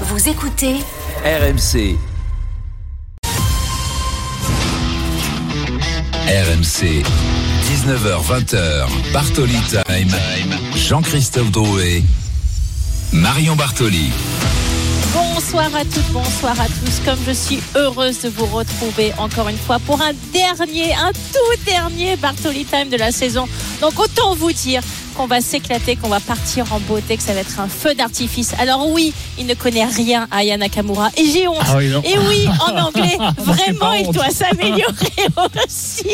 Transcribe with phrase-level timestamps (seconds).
[0.00, 0.74] Vous écoutez
[1.24, 1.96] RMC.
[6.26, 7.04] RMC.
[7.62, 8.88] 19h20h.
[9.12, 10.10] Bartoli Time.
[10.74, 12.02] Jean-Christophe Drouet.
[13.12, 14.10] Marion Bartoli.
[15.12, 17.00] Bonsoir à toutes, bonsoir à tous.
[17.04, 21.64] Comme je suis heureuse de vous retrouver encore une fois pour un dernier, un tout
[21.64, 23.46] dernier Bartoli Time de la saison.
[23.80, 24.82] Donc autant vous dire
[25.14, 28.52] qu'on va s'éclater, qu'on va partir en beauté, que ça va être un feu d'artifice.
[28.58, 31.58] Alors oui, il ne connaît rien à Yana Nakamura et j'ai honte.
[31.66, 34.14] Ah oui, et oui, en anglais, vraiment, il honte.
[34.14, 35.26] doit s'améliorer
[35.66, 36.08] aussi.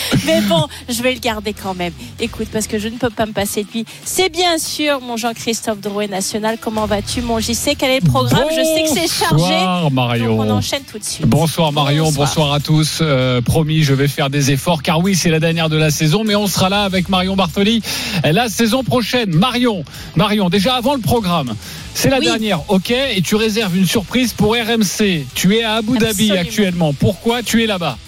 [0.26, 1.92] Mais bon, je vais le garder quand même.
[2.20, 3.84] Écoute, parce que je ne peux pas me passer de lui.
[4.04, 6.58] C'est bien sûr mon Jean-Christophe Drouet national.
[6.60, 8.44] Comment vas-tu, mon JC Quel est le programme?
[8.50, 9.34] Je sais que c'est chargé.
[9.36, 10.50] Bonsoir Donc on Marion.
[10.50, 11.26] enchaîne tout de suite.
[11.26, 12.98] Bonsoir Marion, bonsoir, à tous.
[13.00, 16.24] Euh, promis, je vais faire des efforts car oui, c'est la dernière de la saison,
[16.24, 17.82] mais on sera là avec Marion Bartoli
[18.24, 19.34] la saison prochaine.
[19.34, 19.84] Marion,
[20.16, 21.54] Marion, déjà avant le programme.
[21.94, 22.24] C'est la Oui.
[22.24, 22.90] dernière, ok?
[22.90, 25.26] Et tu réserves une surprise pour RMC.
[25.34, 26.92] Tu es à Abu Dhabi actuellement.
[26.94, 27.98] Pourquoi tu es là-bas?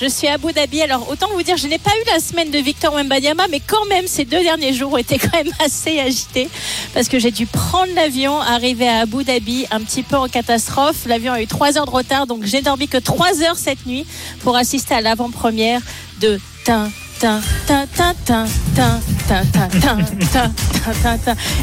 [0.00, 0.82] Je suis à Abu Dhabi.
[0.82, 3.84] Alors, autant vous dire, je n'ai pas eu la semaine de Victor Wembanyama, mais quand
[3.86, 6.48] même, ces deux derniers jours ont été quand même assez agités
[6.94, 11.06] parce que j'ai dû prendre l'avion, arriver à Abu Dhabi un petit peu en catastrophe.
[11.06, 14.06] L'avion a eu trois heures de retard, donc j'ai dormi que trois heures cette nuit
[14.40, 15.80] pour assister à l'avant-première
[16.20, 16.90] de Tin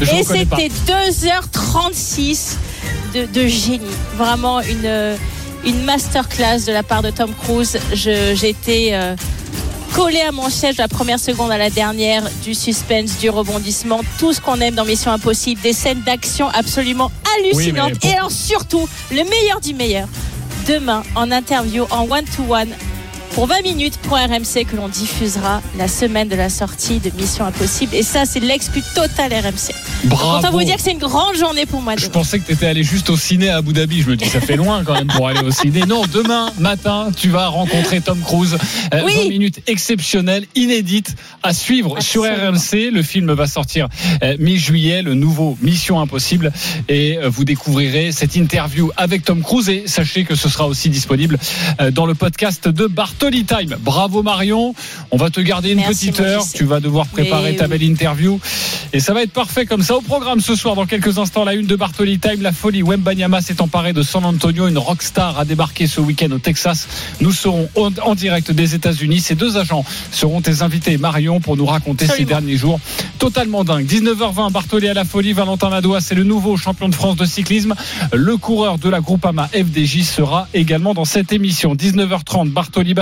[0.00, 2.56] et c'était 2h36
[3.14, 3.84] de, de, génie.
[4.16, 5.16] Vraiment une
[5.64, 7.78] une masterclass de la part de Tom Cruise.
[8.42, 9.16] Été euh,
[9.94, 14.00] collé à mon siège de la première seconde à la dernière, du suspense, du rebondissement,
[14.18, 17.92] tout ce qu'on aime dans Mission Impossible, des scènes d'action absolument hallucinantes.
[18.02, 20.08] Oui, Et alors surtout, le meilleur du meilleur,
[20.66, 22.70] demain en interview, en one-to-one.
[22.70, 22.89] pour 20 minutes
[23.34, 23.48] pour
[24.16, 27.94] RMC que l'on diffusera la semaine de la sortie de Mission Impossible.
[27.94, 29.74] Et ça, c'est l'exclu total RMC.
[30.04, 30.38] Bravo.
[30.38, 31.94] Autant vous dire que c'est une grande journée pour moi.
[31.96, 34.02] Je pensais que tu étais allé juste au ciné à Abu Dhabi.
[34.02, 35.82] Je me dis, ça fait loin quand même pour aller au ciné.
[35.86, 38.56] Non, demain matin, tu vas rencontrer Tom Cruise.
[38.94, 39.14] Euh, Oui.
[39.24, 42.22] 20 minutes exceptionnelles, inédites à suivre sur.
[42.24, 42.90] RMC.
[42.92, 43.88] Le film va sortir
[44.22, 46.52] euh, mi-juillet, le nouveau Mission Impossible.
[46.88, 49.68] Et euh, vous découvrirez cette interview avec Tom Cruise.
[49.68, 51.38] Et sachez que ce sera aussi disponible
[51.80, 52.86] euh, dans le podcast de
[53.20, 53.76] Bartoli Time.
[53.80, 54.74] Bravo Marion.
[55.10, 56.42] On va te garder une Merci, petite heure.
[56.54, 57.72] Tu vas devoir préparer Mais ta oui.
[57.72, 58.40] belle interview.
[58.94, 59.96] Et ça va être parfait comme ça.
[59.96, 62.82] Au programme ce soir, dans quelques instants, la une de Bartoli Time, la folie.
[62.82, 64.68] Wembanyama s'est emparé de San Antonio.
[64.68, 66.88] Une rockstar a débarqué ce week-end au Texas.
[67.20, 69.20] Nous serons en, direct des États-Unis.
[69.20, 72.80] Ces deux agents seront tes invités, Marion, pour nous raconter ces derniers jours
[73.18, 73.84] totalement dingues.
[73.84, 75.34] 19h20, Bartoli à la folie.
[75.34, 77.74] Valentin Madois, c'est le nouveau champion de France de cyclisme.
[78.14, 81.74] Le coureur de la Groupama FDJ sera également dans cette émission.
[81.74, 82.94] 19h30, Bartoli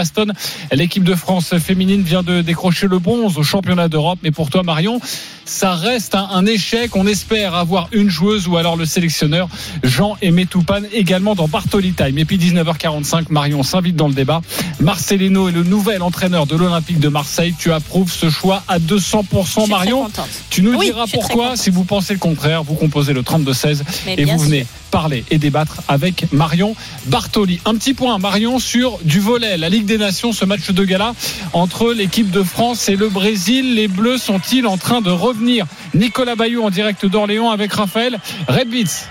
[0.72, 4.18] L'équipe de France féminine vient de décrocher le bronze au championnat d'Europe.
[4.22, 5.00] Mais pour toi, Marion,
[5.44, 6.94] ça reste un, un échec.
[6.96, 9.48] On espère avoir une joueuse ou alors le sélectionneur
[9.82, 12.18] Jean-Aimé Toupane également dans Bartoli Time.
[12.18, 14.40] Et puis 19h45, Marion s'invite dans le débat.
[14.80, 17.54] Marcelino est le nouvel entraîneur de l'Olympique de Marseille.
[17.58, 20.08] Tu approuves ce choix à 200%, Je suis très Marion.
[20.50, 21.56] Tu nous Oui, diras pourquoi.
[21.56, 25.38] Si vous pensez le contraire, vous composez le 32-16 Mais et vous venez parler et
[25.38, 26.74] débattre avec Marion
[27.06, 27.60] Bartoli.
[27.64, 31.14] Un petit point, Marion, sur du volet, la Ligue des Nations, ce match de gala
[31.52, 33.74] entre l'équipe de France et le Brésil.
[33.74, 35.66] Les Bleus sont-ils en train de revenir?
[35.94, 38.18] Nicolas Bayou en direct d'Orléans avec Raphaël
[38.48, 39.06] Redbitz.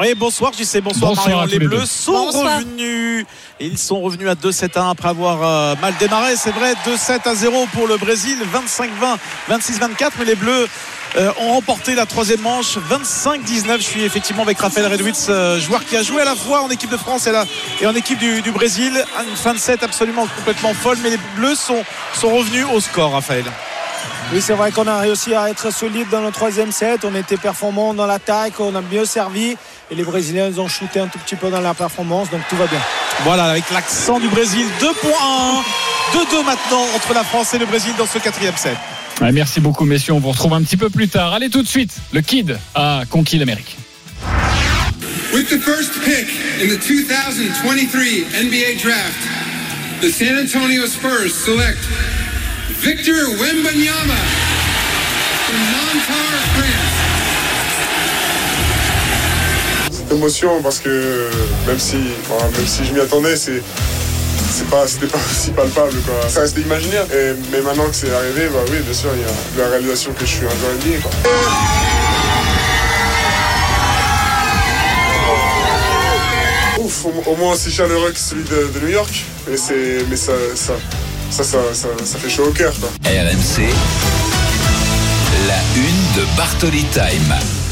[0.00, 1.44] Oui, bonsoir, je sais, bonsoir, Bonsoir Marion.
[1.46, 1.86] Les les Bleus deux.
[1.86, 2.56] sont Bonsoir.
[2.58, 3.26] revenus.
[3.60, 6.34] Ils sont revenus à 2-7 à 1 après avoir euh, mal démarré.
[6.36, 9.18] C'est vrai, 2-7 à 0 pour le Brésil, 25-20,
[9.50, 10.10] 26-24.
[10.18, 10.66] Mais les Bleus
[11.16, 13.76] euh, ont remporté la troisième manche, 25-19.
[13.76, 16.70] Je suis effectivement avec Raphaël Redwitz, euh, joueur qui a joué à la fois en
[16.70, 17.44] équipe de France et, la-
[17.80, 18.92] et en équipe du, du Brésil.
[19.30, 20.98] Une fin de set absolument complètement folle.
[21.04, 21.84] Mais les Bleus sont,
[22.14, 23.44] sont revenus au score, Raphaël.
[24.32, 27.04] Oui, c'est vrai qu'on a réussi à être solide dans le troisième set.
[27.04, 29.56] On était performant dans l'attaque, on a mieux servi.
[29.90, 32.56] Et les Brésiliens, ils ont shooté un tout petit peu dans la performance, donc tout
[32.56, 32.80] va bien.
[33.22, 35.62] Voilà, avec l'accent du Brésil, 2 points
[36.12, 36.18] 1.
[36.18, 38.76] 2-2 maintenant entre la France et le Brésil dans ce quatrième set.
[39.20, 40.12] Ouais, merci beaucoup, messieurs.
[40.12, 41.34] On vous retrouve un petit peu plus tard.
[41.34, 43.76] Allez, tout de suite, le Kid a conquis l'Amérique.
[45.32, 46.28] With the first pick
[46.62, 49.18] in the 2023 NBA Draft,
[50.00, 51.78] the San Antonio Spurs select
[52.80, 54.18] Victor Wembanyama
[55.46, 56.93] from Nantar, France.
[60.62, 61.30] Parce que
[61.66, 63.62] même si, même si je m'y attendais, c'est
[64.50, 66.28] c'est pas, c'était pas aussi palpable quoi.
[66.28, 67.04] Ça restait imaginaire.
[67.12, 70.12] Et- mais maintenant que c'est arrivé, bah oui, bien sûr, il y a la réalisation
[70.12, 71.08] que je suis un joueur NBA.
[76.78, 79.24] Ouf, au, moins aussi chaleureux que celui de, New York.
[79.48, 80.74] Mais c'est, mais ça, ça,
[81.30, 82.74] ça, ça, ça, fait chaud au cœur.
[83.04, 83.62] RMC,
[85.48, 87.63] la une de Bartoli Time.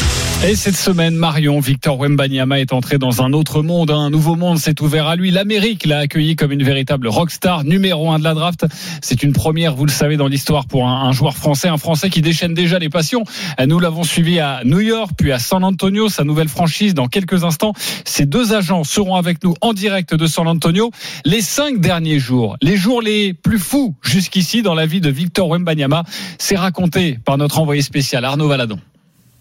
[0.45, 3.93] Et cette semaine, Marion, Victor Wembanyama est entré dans un autre monde.
[3.93, 5.31] Un nouveau monde s'est ouvert à lui.
[5.31, 8.67] L'Amérique l'a accueilli comme une véritable rockstar, numéro un de la draft.
[9.03, 12.11] C'est une première, vous le savez, dans l'histoire pour un, un, joueur français, un Français
[12.11, 13.23] qui déchaîne déjà les passions.
[13.65, 16.93] Nous l'avons suivi à New York, puis à San Antonio, sa nouvelle franchise.
[16.93, 17.73] Dans quelques instants,
[18.05, 20.91] ces deux agents seront avec nous en direct de San Antonio.
[21.25, 25.49] Les cinq derniers jours, les jours les plus fous jusqu'ici dans la vie de Victor
[25.49, 26.03] Wembanyama,
[26.39, 28.81] c'est raconté par notre envoyé spécial Arnaud Valadon.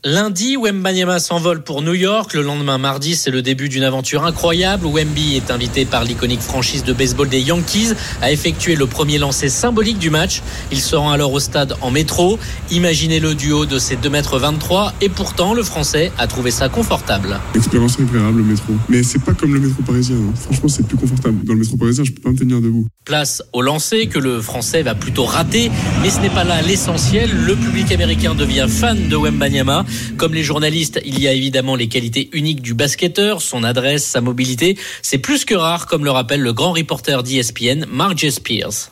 [0.03, 2.33] Lundi, Wembanyama s'envole pour New York.
[2.33, 4.87] Le lendemain, mardi, c'est le début d'une aventure incroyable.
[4.87, 9.47] Wemby est invité par l'iconique franchise de baseball des Yankees à effectuer le premier lancer
[9.47, 10.41] symbolique du match.
[10.71, 12.39] Il se rend alors au stade en métro.
[12.71, 17.39] Imaginez le duo de ses 2m23 et pourtant, le Français a trouvé ça confortable.
[17.53, 18.73] Expérience incroyable, le métro.
[18.89, 20.15] Mais c'est pas comme le métro parisien.
[20.15, 20.33] Hein.
[20.33, 21.45] Franchement, c'est plus confortable.
[21.45, 22.87] Dans le métro parisien, je peux pas me tenir debout.
[23.05, 25.69] Place au lancer que le Français va plutôt rater.
[26.01, 27.29] Mais ce n'est pas là l'essentiel.
[27.45, 29.85] Le public américain devient fan de Wembanyama.
[30.17, 34.21] Comme les journalistes, il y a évidemment les qualités uniques du basketteur, son adresse, sa
[34.21, 34.77] mobilité.
[35.01, 38.31] C'est plus que rare, comme le rappelle le grand reporter d'ESPN, Mark J.
[38.31, 38.91] Spears.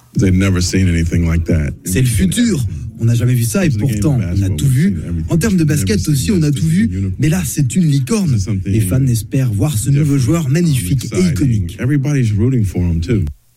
[1.85, 2.59] C'est le futur.
[3.01, 4.97] On n'a jamais vu ça et pourtant on a tout vu.
[5.29, 7.13] En termes de basket aussi, on a tout vu.
[7.17, 8.37] Mais là, c'est une licorne.
[8.65, 11.77] Les fans espèrent voir ce nouveau joueur magnifique et iconique.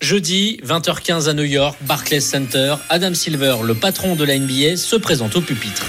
[0.00, 4.96] Jeudi, 20h15 à New York, Barclays Center, Adam Silver, le patron de la NBA, se
[4.96, 5.86] présente au pupitre.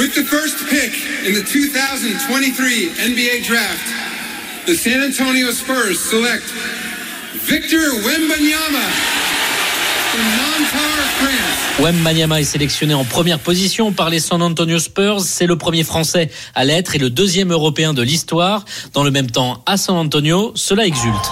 [0.00, 0.94] With the first pick
[1.28, 3.84] in the 2023 NBA Draft,
[4.64, 6.48] the San Antonio Spurs select
[7.44, 8.80] Victor Wembanyama
[10.64, 11.80] France.
[11.80, 15.20] Wembanyama est sélectionné en première position par les San Antonio Spurs.
[15.20, 18.64] C'est le premier Français à l'être et le deuxième Européen de l'histoire.
[18.94, 21.30] Dans le même temps, à San Antonio, cela exulte.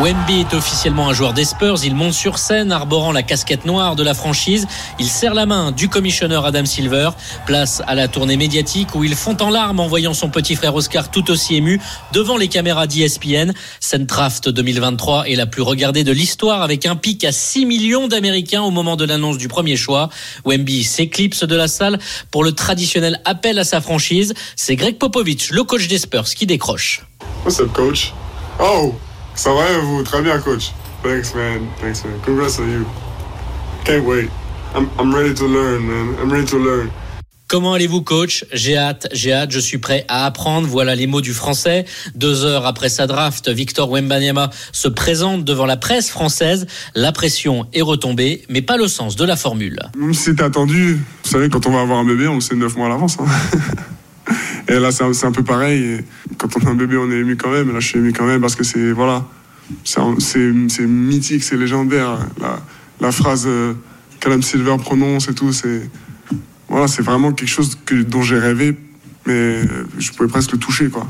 [0.00, 1.84] Wemby est officiellement un joueur des Spurs.
[1.84, 4.68] Il monte sur scène, arborant la casquette noire de la franchise.
[5.00, 7.10] Il serre la main du commissionneur Adam Silver.
[7.46, 10.76] Place à la tournée médiatique où il fond en larmes en voyant son petit frère
[10.76, 11.80] Oscar tout aussi ému
[12.12, 13.52] devant les caméras d'ESPN.
[13.98, 18.62] Draft 2023 est la plus regardée de l'histoire avec un pic à 6 millions d'Américains
[18.62, 20.10] au moment de l'annonce du premier choix.
[20.44, 21.98] Wemby s'éclipse de la salle
[22.30, 24.32] pour le traditionnel appel à sa franchise.
[24.54, 27.04] C'est Greg Popovich, le coach des Spurs, qui décroche.
[27.44, 28.12] What's up, coach?
[28.60, 28.94] Oh!
[29.38, 30.72] Ça va et vous Très bien, coach.
[31.04, 31.60] Thanks, man.
[31.80, 32.18] Thanks, man.
[32.24, 32.84] Congrats on you.
[33.84, 34.28] Can't wait.
[34.74, 36.16] I'm, I'm ready to learn, man.
[36.20, 36.90] I'm ready to learn.
[37.46, 38.44] Comment allez-vous, coach?
[38.52, 40.66] J'ai hâte, j'ai hâte, je suis prêt à apprendre.
[40.66, 41.84] Voilà les mots du français.
[42.16, 46.66] Deux heures après sa draft, Victor Wembanyama se présente devant la presse française.
[46.96, 49.78] La pression est retombée, mais pas le sens de la formule.
[50.14, 52.86] C'était attendu, vous savez, quand on va avoir un bébé, on le sait neuf mois
[52.86, 53.16] à l'avance.
[53.20, 53.26] Hein.
[54.68, 56.04] Et là, c'est un, peu pareil.
[56.36, 57.72] Quand on a un bébé, on est ému quand même.
[57.72, 59.24] Là, je suis ému quand même parce que c'est voilà,
[59.84, 62.18] c'est mythique, c'est légendaire.
[63.00, 63.74] La, phrase euh,
[64.40, 65.88] Silver prononce et tout, c'est
[66.68, 68.76] voilà, c'est vraiment quelque chose que, dont j'ai rêvé,
[69.26, 69.62] mais
[69.98, 71.06] je pouvais presque le toucher, quoi.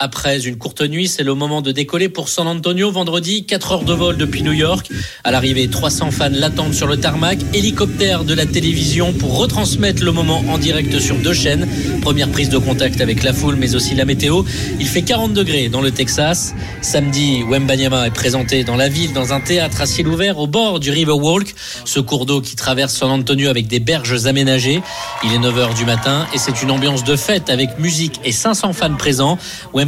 [0.00, 3.44] Après une courte nuit, c'est le moment de décoller pour San Antonio vendredi.
[3.46, 4.88] 4 heures de vol depuis New York.
[5.24, 7.40] À l'arrivée, 300 fans l'attendent sur le tarmac.
[7.52, 11.66] Hélicoptère de la télévision pour retransmettre le moment en direct sur deux chaînes.
[12.00, 14.44] Première prise de contact avec la foule, mais aussi la météo.
[14.78, 16.54] Il fait 40 degrés dans le Texas.
[16.80, 20.78] Samedi, Wembanyama est présenté dans la ville, dans un théâtre à ciel ouvert au bord
[20.78, 21.52] du Riverwalk.
[21.84, 24.80] Ce cours d'eau qui traverse San Antonio avec des berges aménagées.
[25.24, 28.30] Il est 9 h du matin et c'est une ambiance de fête avec musique et
[28.30, 29.38] 500 fans présents.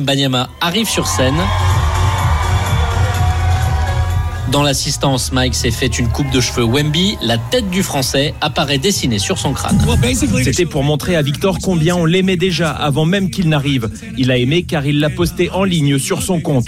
[0.04, 1.40] Banyama arrive sur scène.
[4.50, 7.18] Dans l'assistance, Mike s'est fait une coupe de cheveux Wemby.
[7.22, 9.78] La tête du Français apparaît dessinée sur son crâne.
[10.42, 13.88] C'était pour montrer à Victor combien on l'aimait déjà avant même qu'il n'arrive.
[14.18, 16.66] Il a aimé car il l'a posté en ligne sur son compte.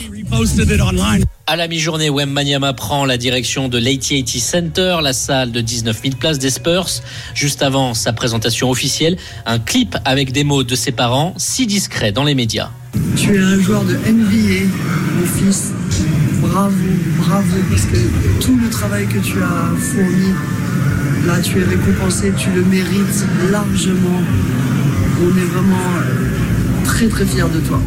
[1.48, 6.14] À la mi-journée, Wembanyama prend la direction de l'AT&T Center, la salle de 19 000
[6.16, 6.88] places des Spurs.
[7.34, 12.12] Juste avant sa présentation officielle, un clip avec des mots de ses parents, si discrets
[12.12, 12.70] dans les médias.
[13.16, 14.66] Tu es un joueur de NBA,
[15.16, 15.72] mon fils.
[16.40, 16.74] Bravo,
[17.18, 17.96] bravo, parce que
[18.40, 20.34] tout le travail que tu as fourni,
[21.26, 24.22] là, tu es récompensé, tu le mérites largement.
[25.22, 27.80] On est vraiment euh, très, très fiers de toi.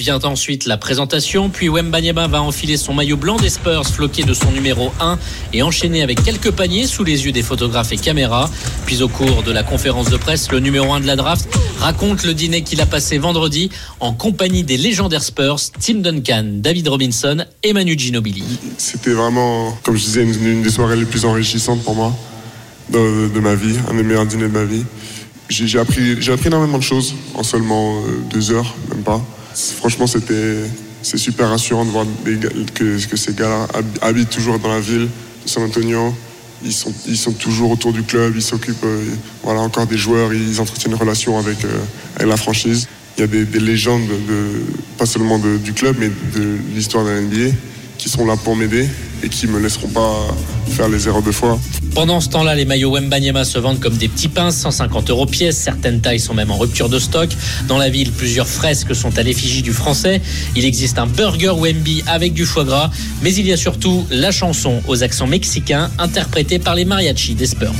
[0.00, 4.32] Vient ensuite la présentation, puis Wembanyama va enfiler son maillot blanc des Spurs floqué de
[4.32, 5.18] son numéro 1
[5.52, 8.48] et enchaîner avec quelques paniers sous les yeux des photographes et caméras.
[8.86, 12.24] Puis au cours de la conférence de presse, le numéro 1 de la draft raconte
[12.24, 13.68] le dîner qu'il a passé vendredi
[14.00, 18.44] en compagnie des légendaires Spurs, Tim Duncan, David Robinson et Manu Ginobili.
[18.78, 22.16] C'était vraiment, comme je disais, une, des soirées les plus enrichissantes pour moi
[22.88, 24.84] de, ma vie, un des meilleurs dîners de ma vie.
[25.50, 29.20] J'ai appris, appris énormément de choses en seulement euh, deux heures, même pas.
[29.54, 30.64] Franchement, c'était
[31.02, 32.06] c'est super rassurant de voir
[32.74, 33.66] que, ces gars-là
[34.02, 35.08] habitent toujours dans la ville
[35.44, 36.14] de San Antonio.
[36.62, 39.04] ils sont, ils sont toujours autour du club, ils s'occupent euh,
[39.42, 41.78] voilà, encore des joueurs, ils entretiennent une relation avec, euh,
[42.16, 42.86] avec la franchise.
[43.16, 44.62] Il y a des, des légendes, de,
[44.98, 47.56] pas seulement du club, mais de l'histoire de la NBA,
[47.98, 48.86] qui sont là pour m'aider
[49.22, 50.34] et qui me laisseront pas
[50.70, 51.58] faire les erreurs de foi.
[51.94, 55.56] Pendant ce temps-là, les maillots Wembanyama se vendent comme des petits pains, 150 euros pièce.
[55.56, 57.28] Certaines tailles sont même en rupture de stock.
[57.68, 60.20] Dans la ville, plusieurs fresques sont à l'effigie du français.
[60.56, 62.90] Il existe un burger Wemby avec du foie gras,
[63.22, 67.46] mais il y a surtout la chanson aux accents mexicains interprétée par les mariachis des
[67.46, 67.74] Spurs.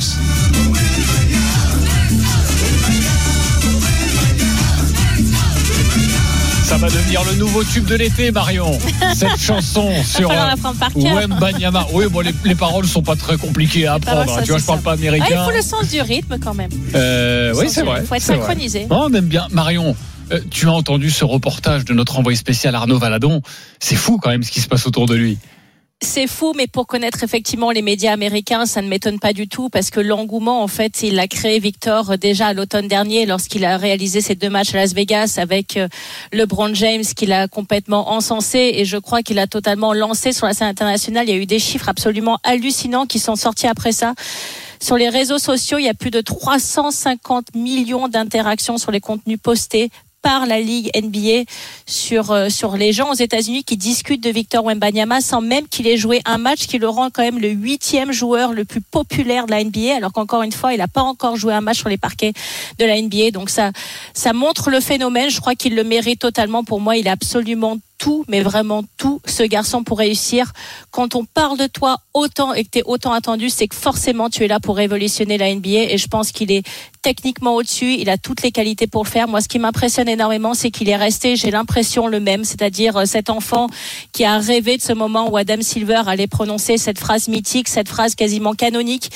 [6.70, 8.78] Ça va devenir le nouveau tube de l'été, Marion.
[9.16, 10.56] Cette chanson sur euh, cœur.
[10.94, 11.88] Wembanyama.
[11.92, 14.38] Oui, bon, les, les paroles sont pas très compliquées à paroles, apprendre.
[14.38, 14.84] ça, tu vois, je parle ça.
[14.84, 15.44] pas Ah, il américain.
[15.46, 16.70] faut le sens du rythme quand même.
[16.94, 18.04] Euh, oui, c'est vrai.
[18.04, 18.86] faut être synchronisé.
[18.88, 19.48] Non, on aime bien.
[19.50, 19.96] Marion,
[20.30, 23.42] euh, tu as entendu ce reportage de notre envoyé spécial Arnaud Valadon.
[23.80, 25.38] C'est fou quand même ce qui se passe autour de lui.
[26.02, 29.68] C'est fou, mais pour connaître effectivement les médias américains, ça ne m'étonne pas du tout
[29.68, 33.66] parce que l'engouement, en fait, il l'a créé Victor euh, déjà à l'automne dernier lorsqu'il
[33.66, 35.88] a réalisé ses deux matchs à Las Vegas avec euh,
[36.32, 40.54] LeBron James qu'il a complètement encensé et je crois qu'il a totalement lancé sur la
[40.54, 41.28] scène internationale.
[41.28, 44.14] Il y a eu des chiffres absolument hallucinants qui sont sortis après ça.
[44.82, 49.38] Sur les réseaux sociaux, il y a plus de 350 millions d'interactions sur les contenus
[49.38, 49.90] postés
[50.22, 51.44] par la Ligue NBA
[51.86, 55.86] sur, euh, sur les gens aux États-Unis qui discutent de Victor Wembanyama sans même qu'il
[55.86, 59.46] ait joué un match qui le rend quand même le huitième joueur le plus populaire
[59.46, 61.88] de la NBA, alors qu'encore une fois, il n'a pas encore joué un match sur
[61.88, 62.32] les parquets
[62.78, 63.30] de la NBA.
[63.32, 63.72] Donc ça,
[64.14, 65.30] ça montre le phénomène.
[65.30, 66.64] Je crois qu'il le mérite totalement.
[66.64, 70.52] Pour moi, il a absolument tout, mais vraiment tout, ce garçon pour réussir.
[70.90, 74.30] Quand on parle de toi autant et que tu es autant attendu, c'est que forcément
[74.30, 76.66] tu es là pour révolutionner la NBA et je pense qu'il est
[77.02, 79.28] techniquement au-dessus, il a toutes les qualités pour le faire.
[79.28, 83.04] Moi, ce qui m'impressionne énormément, c'est qu'il est resté, j'ai l'impression, le même, c'est-à-dire euh,
[83.04, 83.68] cet enfant
[84.12, 87.88] qui a rêvé de ce moment où Adam Silver allait prononcer cette phrase mythique, cette
[87.88, 89.10] phrase quasiment canonique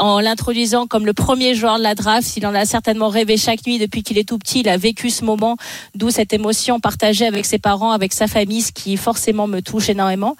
[0.00, 2.36] en l'introduisant comme le premier joueur de la draft.
[2.36, 4.60] Il en a certainement rêvé chaque nuit depuis qu'il est tout petit.
[4.60, 5.56] Il a vécu ce moment,
[5.94, 9.88] d'où cette émotion partagée avec ses parents, avec sa famille, ce qui forcément me touche
[9.88, 10.36] énormément.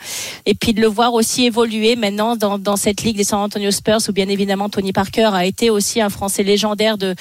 [0.47, 4.01] Et puis de le voir aussi évoluer maintenant dans, cette ligue des San Antonio Spurs,
[4.09, 7.15] où bien évidemment Tony Parker a été aussi un Français légendaire de,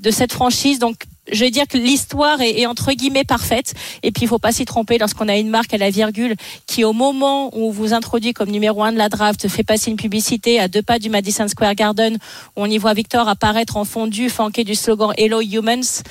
[0.00, 0.78] de cette franchise.
[0.78, 3.74] Donc je vais dire que l'histoire est, est entre guillemets parfaite.
[4.02, 6.36] Et puis, il faut pas s'y tromper lorsqu'on a une marque à la virgule
[6.66, 9.90] qui, au moment où on vous introduit comme numéro un de la draft, fait passer
[9.90, 12.16] une publicité à deux pas du Madison Square Garden,
[12.56, 16.02] où on y voit Victor apparaître en fondu, flanqué du slogan Hello Humans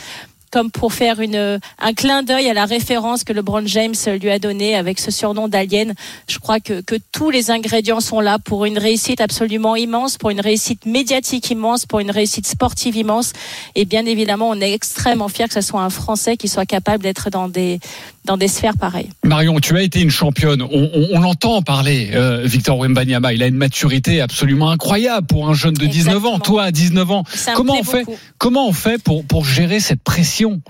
[0.51, 4.38] comme pour faire une, un clin d'œil à la référence que LeBron James lui a
[4.38, 5.93] donnée avec ce surnom d'alien.
[6.27, 10.29] Je crois que, que tous les ingrédients sont là pour une réussite absolument immense, pour
[10.29, 13.34] une réussite médiatique immense, pour une réussite sportive immense.
[13.75, 17.03] Et bien évidemment, on est extrêmement fiers que ce soit un Français qui soit capable
[17.03, 17.79] d'être dans des,
[18.25, 19.10] dans des sphères pareilles.
[19.24, 20.62] Marion, tu as été une championne.
[20.62, 23.34] On, on, on l'entend parler, euh, Victor Wembanyama.
[23.34, 26.40] Il a une maturité absolument incroyable pour un jeune de 19 ans.
[26.40, 28.18] Toi, à 19 ans, Ça comment on fait beaucoup.
[28.38, 30.62] Comment on fait pour pour gérer cette pression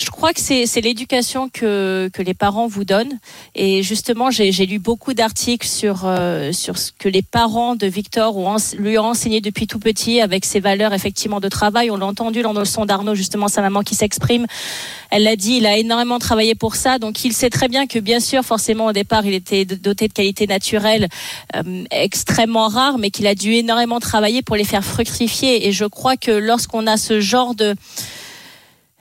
[0.00, 3.18] Je crois que c'est l'éducation que, que les parents vous donnent.
[3.54, 8.34] Et justement, j'ai lu beaucoup d'articles sur, euh, sur ce que les parents de Victor
[8.38, 11.90] ont, lui ont enseigné depuis tout petit avec ses valeurs effectivement de travail.
[11.90, 14.46] On l'a entendu dans le son d'Arnaud, justement, sa maman qui s'exprime.
[15.10, 16.98] Elle l'a dit, il a énormément travaillé pour ça.
[16.98, 20.14] Donc il sait très bien que bien sûr, forcément, au départ, il était doté de
[20.14, 21.08] qualités naturelles
[21.54, 25.68] euh, extrêmement rares, mais qu'il a dû énormément travailler pour les faire fructifier.
[25.68, 27.74] Et je crois que lorsqu'on a ce genre de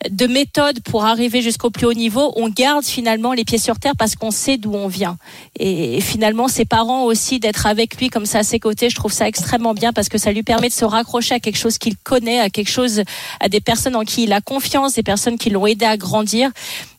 [0.10, 3.96] de méthode pour arriver jusqu'au plus haut niveau, on garde finalement les pieds sur terre
[3.98, 5.18] parce qu'on sait d'où on vient.
[5.58, 9.12] Et finalement, ses parents aussi d'être avec lui comme ça à ses côtés, je trouve
[9.12, 11.98] ça extrêmement bien parce que ça lui permet de se raccrocher à quelque chose qu'il
[11.98, 13.04] connaît, à quelque chose,
[13.40, 16.52] à des personnes en qui il a confiance, des personnes qui l'ont aidé à grandir.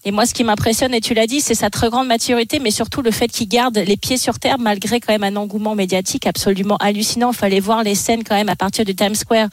[0.04, 2.70] Et moi, ce qui m'impressionne, et tu l'as dit, c'est sa très grande maturité, mais
[2.70, 6.26] surtout le fait qu'il garde les pieds sur terre malgré quand même un engouement médiatique
[6.26, 7.32] absolument hallucinant.
[7.32, 9.48] Il fallait voir les scènes quand même à partir du Times Square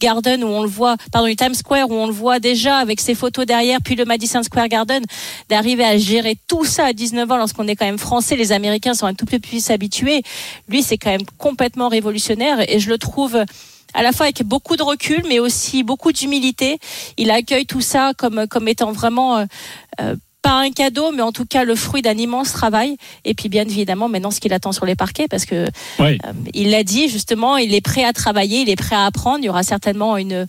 [0.00, 3.00] Garden où on le voit, pardon, du Times Square où on le voit déjà avec
[3.00, 5.04] ses photos derrière, puis le Madison Square Garden,
[5.48, 8.34] d'arriver à gérer tout ça à 19 ans lorsqu'on est quand même français.
[8.34, 10.22] Les Américains sont un tout petit peu plus habitués.
[10.68, 13.44] Lui, c'est quand même complètement révolutionnaire et je le trouve
[13.94, 16.78] à la fois avec beaucoup de recul, mais aussi beaucoup d'humilité.
[17.16, 19.44] Il accueille tout ça comme, comme étant vraiment euh,
[20.00, 22.96] euh, pas un cadeau, mais en tout cas le fruit d'un immense travail.
[23.24, 25.66] Et puis bien évidemment, maintenant ce qu'il attend sur les parquets, parce que
[26.00, 26.18] Oui.
[26.26, 29.38] euh, il l'a dit justement, il est prêt à travailler, il est prêt à apprendre.
[29.40, 30.46] Il y aura certainement une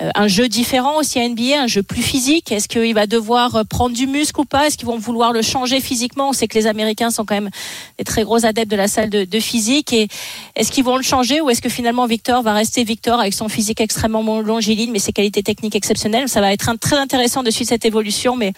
[0.00, 2.50] un jeu différent aussi à NBA, un jeu plus physique.
[2.50, 4.66] Est-ce qu'il va devoir euh, prendre du muscle ou pas?
[4.66, 6.30] Est-ce qu'ils vont vouloir le changer physiquement?
[6.30, 7.50] On sait que les Américains sont quand même
[7.98, 9.92] des très gros adeptes de la salle de, de physique.
[9.92, 10.08] Et
[10.56, 13.48] est-ce qu'ils vont le changer ou est-ce que finalement Victor va rester Victor avec son
[13.48, 16.28] physique extrêmement longiligne mais ses qualités techniques exceptionnelles?
[16.28, 18.52] Ça va être très intéressant de suivre cette évolution, mais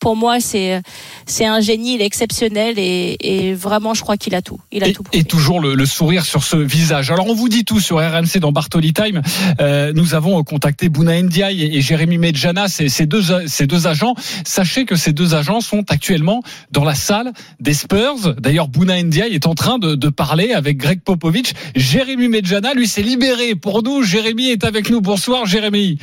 [0.00, 0.80] pour moi, c'est
[1.26, 4.60] c'est un génie, il est exceptionnel et, et vraiment, je crois qu'il a tout.
[4.70, 5.02] Il a et, tout.
[5.12, 7.10] Et toujours le, le, sourire sur ce visage.
[7.10, 9.22] Alors, on vous dit tout sur RMC dans Bartoli Time.
[9.60, 13.86] Euh, nous avons contacté Bouna Ndiaye et, et Jérémy Medjana, ces, ces, deux, ces deux
[13.86, 14.14] agents.
[14.44, 18.34] Sachez que ces deux agents sont actuellement dans la salle des Spurs.
[18.38, 21.52] D'ailleurs, Bouna Ndiaye est en train de, de parler avec Greg Popovich.
[21.74, 24.02] Jérémy Medjana, lui, s'est libéré pour nous.
[24.02, 25.00] Jérémy est avec nous.
[25.00, 25.98] Bonsoir, Jérémy.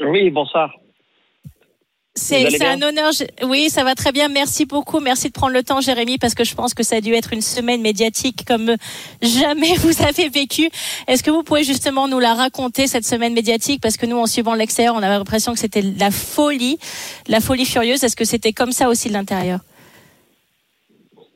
[0.00, 0.70] Oui, bonsoir.
[2.14, 3.10] C'est un honneur.
[3.44, 4.28] Oui, ça va très bien.
[4.28, 5.00] Merci beaucoup.
[5.00, 7.32] Merci de prendre le temps, Jérémy, parce que je pense que ça a dû être
[7.32, 8.76] une semaine médiatique comme
[9.22, 10.68] jamais vous avez vécu.
[11.08, 13.80] Est-ce que vous pouvez justement nous la raconter, cette semaine médiatique?
[13.80, 16.76] Parce que nous, en suivant l'extérieur, on avait l'impression que c'était la folie,
[17.28, 18.04] la folie furieuse.
[18.04, 19.60] Est-ce que c'était comme ça aussi de l'intérieur?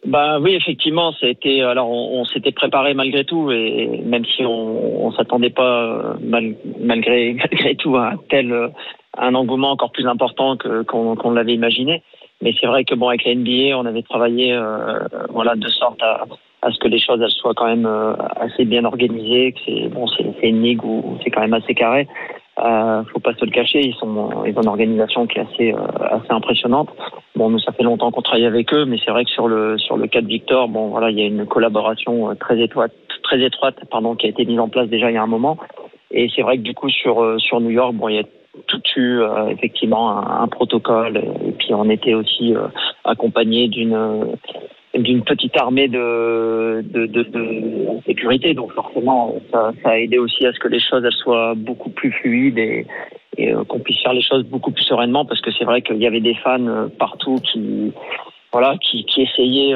[0.05, 5.07] Bah oui, effectivement, c'était alors on, on s'était préparé malgré tout et même si on,
[5.07, 8.71] on s'attendait pas mal, malgré malgré tout à un tel
[9.19, 12.03] un engouement encore plus important que qu'on qu l'avait imaginé.
[12.43, 16.03] Mais c'est vrai que bon avec la NBA, on avait travaillé euh, voilà de sorte
[16.03, 16.25] à,
[16.63, 19.89] à ce que les choses elles soient quand même euh, assez bien organisées, que c'est
[19.89, 22.07] bon c'est une ligue où c'est quand même assez carré.
[22.59, 25.75] Euh, faut pas se le cacher, ils sont ils ont une organisation qui est assez
[25.75, 25.79] euh,
[26.11, 26.89] assez impressionnante.
[27.35, 29.77] Bon, nous ça fait longtemps qu'on travaille avec eux, mais c'est vrai que sur le
[29.77, 32.93] sur le cas de Victor, bon voilà, il y a une collaboration euh, très étroite
[33.23, 35.59] très étroite pardon qui a été mise en place déjà il y a un moment.
[36.11, 38.25] Et c'est vrai que du coup sur euh, sur New York, bon il y a
[38.79, 42.69] tout eu euh, effectivement un, protocole et puis on était aussi euh,
[43.05, 44.37] accompagné d'une
[44.95, 48.55] d'une petite armée de, de, sécurité.
[48.55, 52.11] Donc forcément, ça, a aidé aussi à ce que les choses elles soient beaucoup plus
[52.13, 52.87] fluides et,
[53.39, 56.07] euh, qu'on puisse faire les choses beaucoup plus sereinement parce que c'est vrai qu'il y
[56.07, 57.93] avait des fans partout qui
[58.53, 59.75] voilà qui, essayaient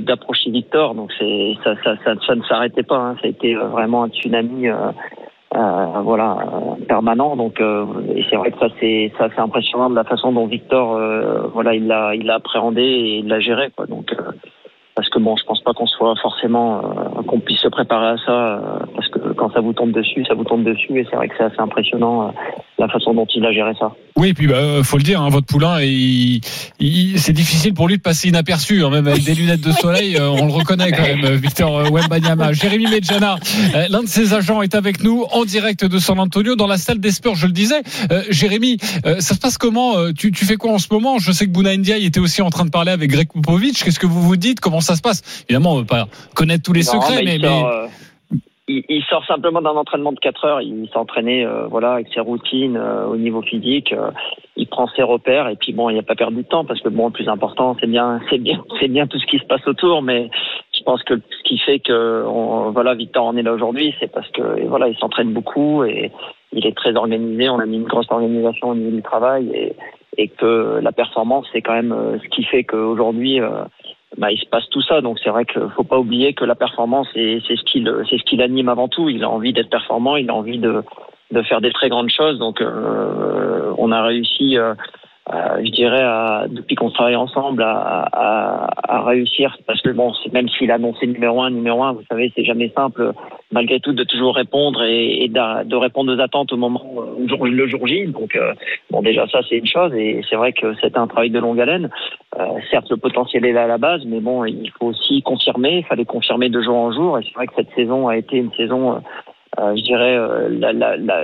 [0.00, 0.94] d'approcher Victor.
[0.94, 2.98] Donc c'est ça, ça, ne s'arrêtait pas.
[2.98, 3.16] Hein.
[3.22, 4.68] Ça a été vraiment un tsunami.
[5.54, 6.38] Euh, voilà
[6.88, 7.36] permanent.
[7.36, 7.86] Donc euh,
[8.28, 11.74] c'est vrai que ça c'est ça c'est impressionnant de la façon dont Victor euh, voilà
[11.74, 13.86] il l'a il l'a appréhendé et il l'a géré quoi.
[13.86, 14.14] Donc
[14.94, 16.80] parce que bon je pense pas qu'on soit forcément
[17.26, 18.62] qu'on puisse se préparer à ça
[18.94, 21.34] parce que quand ça vous tombe dessus ça vous tombe dessus et c'est vrai que
[21.36, 22.32] c'est assez impressionnant
[22.78, 23.92] la façon dont il a géré ça.
[24.16, 26.40] Oui, et puis bah, faut le dire, hein, votre poulain, il,
[26.80, 30.16] il, c'est difficile pour lui de passer inaperçu, hein, même avec des lunettes de soleil,
[30.16, 32.52] euh, on le reconnaît quand même, Victor Wembanyama.
[32.52, 33.36] Jérémy Medjana,
[33.74, 36.78] euh, l'un de ses agents est avec nous en direct de San Antonio dans la
[36.78, 37.82] salle des sports, je le disais.
[38.10, 38.78] Euh, Jérémy,
[39.18, 41.18] ça se passe comment tu, tu, fais quoi en ce moment?
[41.18, 43.82] Je sais que Bouna Ndiaye était aussi en train de parler avec Greg Popovich.
[43.84, 44.60] Qu'est-ce que vous vous dites?
[44.60, 45.22] Comment ça se passe?
[45.48, 47.38] Évidemment, on ne veut pas connaître tous les non, secrets, mais...
[47.38, 47.88] mais, mais
[48.68, 50.60] il, il, sort simplement d'un entraînement de 4 heures.
[50.62, 53.92] Il s'entraînait euh, voilà avec ses routines euh, au niveau physique.
[53.92, 54.10] Euh,
[54.56, 56.88] il prend ses repères et puis bon, il n'a pas perdu de temps parce que
[56.88, 59.66] bon, le plus important, c'est bien, c'est bien, c'est bien tout ce qui se passe
[59.66, 60.02] autour.
[60.02, 60.30] Mais
[60.76, 62.24] je pense que ce qui fait que
[62.72, 66.10] voilà, Victor en est là aujourd'hui, c'est parce que voilà, il s'entraîne beaucoup et
[66.52, 67.48] il est très organisé.
[67.48, 69.76] On a mis une grosse organisation au niveau du travail et,
[70.16, 73.40] et que la performance, c'est quand même ce qui fait qu'aujourd'hui
[74.18, 75.00] bah, il se passe tout ça.
[75.00, 78.24] Donc c'est vrai qu'il faut pas oublier que la performance, c'est ce qui c'est ce
[78.24, 79.08] qui l'anime avant tout.
[79.08, 80.82] Il a envie d'être performant, il a envie de,
[81.30, 82.38] de faire des très grandes choses.
[82.38, 84.58] Donc euh, on a réussi.
[84.58, 84.74] Euh,
[85.32, 89.56] je dirais, à, depuis qu'on travaille ensemble, à, à, à, réussir.
[89.66, 92.70] Parce que bon, même s'il a annoncé numéro un, numéro un, vous savez, c'est jamais
[92.76, 93.12] simple,
[93.50, 96.82] malgré tout, de toujours répondre et, et de, répondre aux attentes au moment
[97.16, 98.06] où le jour J.
[98.06, 98.52] Donc, euh,
[98.90, 101.60] bon, déjà ça, c'est une chose, et c'est vrai que c'est un travail de longue
[101.60, 101.88] haleine.
[102.38, 105.78] Euh, certes, le potentiel est là à la base, mais bon, il faut aussi confirmer.
[105.78, 108.36] Il fallait confirmer de jour en jour, et c'est vrai que cette saison a été
[108.36, 108.98] une saison euh,
[109.58, 111.22] je dirais euh, la, la, la,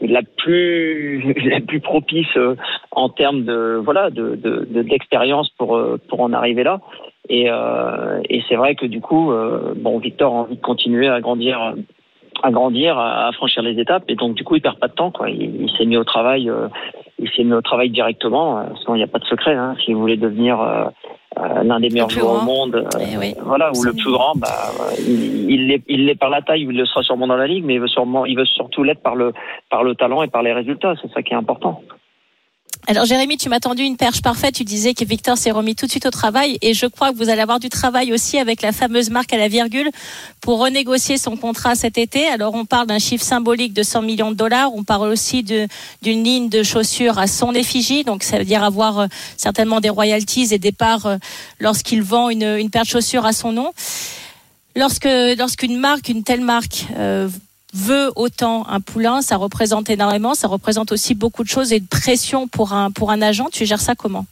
[0.00, 2.56] la, plus la plus propice euh,
[2.90, 4.34] en termes de voilà de
[4.82, 6.80] d'expérience de, pour pour en arriver là.
[7.30, 7.48] Et,
[8.28, 9.32] et c'est vrai que du coup
[9.76, 11.74] bon Victor a envie de continuer à grandir
[12.44, 15.10] à grandir, à, franchir les étapes, et donc du coup il perd pas de temps.
[15.10, 15.30] Quoi.
[15.30, 16.68] Il, il s'est mis au travail, euh,
[17.18, 18.58] il s'est mis au travail directement.
[18.58, 19.54] Euh, sinon il n'y a pas de secret.
[19.54, 19.74] Hein.
[19.82, 20.84] Si vous voulez devenir euh,
[21.62, 23.34] l'un des meilleurs joueurs au monde, eh oui.
[23.42, 24.48] voilà, ou le plus grand, bah,
[24.98, 27.74] il l'est il, il par la taille, il le sera sûrement dans la ligue, mais
[27.74, 29.32] il veut sûrement, il veut surtout l'être par le
[29.70, 30.94] par le talent et par les résultats.
[31.00, 31.80] C'est ça qui est important.
[32.86, 34.54] Alors Jérémy, tu m'as tendu une perche parfaite.
[34.54, 37.16] Tu disais que Victor s'est remis tout de suite au travail et je crois que
[37.16, 39.90] vous allez avoir du travail aussi avec la fameuse marque à la virgule
[40.42, 42.28] pour renégocier son contrat cet été.
[42.28, 44.70] Alors on parle d'un chiffre symbolique de 100 millions de dollars.
[44.74, 45.68] On parle aussi d'une
[46.02, 48.04] ligne de chaussures à son effigie.
[48.04, 49.06] Donc ça veut dire avoir euh,
[49.38, 51.16] certainement des royalties et des parts euh,
[51.60, 53.72] lorsqu'il vend une, paire de chaussures à son nom.
[54.76, 55.08] Lorsque
[55.38, 57.30] lorsqu'une marque, une telle marque euh,
[57.74, 61.86] veut autant un poulain, ça représente énormément, ça représente aussi beaucoup de choses et de
[61.86, 63.48] pression pour un, pour un agent.
[63.52, 64.26] Tu gères ça comment?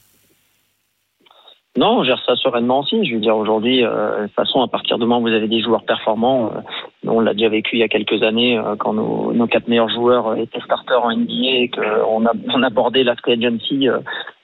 [1.75, 3.03] Non, on gère ça sereinement aussi.
[3.07, 5.63] Je veux dire, aujourd'hui, euh, de toute façon, à partir du moment vous avez des
[5.63, 6.61] joueurs performants, euh,
[7.07, 9.89] on l'a déjà vécu il y a quelques années, euh, quand nos, nos, quatre meilleurs
[9.89, 13.89] joueurs étaient starters en NBA et qu'on on abordait la free agency,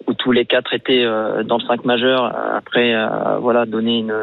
[0.07, 1.05] où tous les quatre étaient
[1.45, 2.95] dans le 5 majeur après
[3.41, 4.15] voilà donner une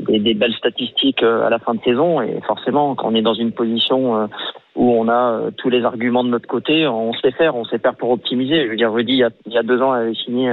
[0.00, 3.34] des, des, belles statistiques à la fin de saison et forcément quand on est dans
[3.34, 4.28] une position
[4.74, 7.94] où on a tous les arguments de notre côté, on sait faire, on sait faire
[7.94, 8.64] pour optimiser.
[8.64, 10.52] Je veux dire, Rudy, il y a, il y a deux ans, avait signé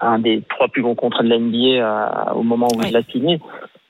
[0.00, 3.40] un des trois plus gros contrats de la NBA au moment où il l'a signé.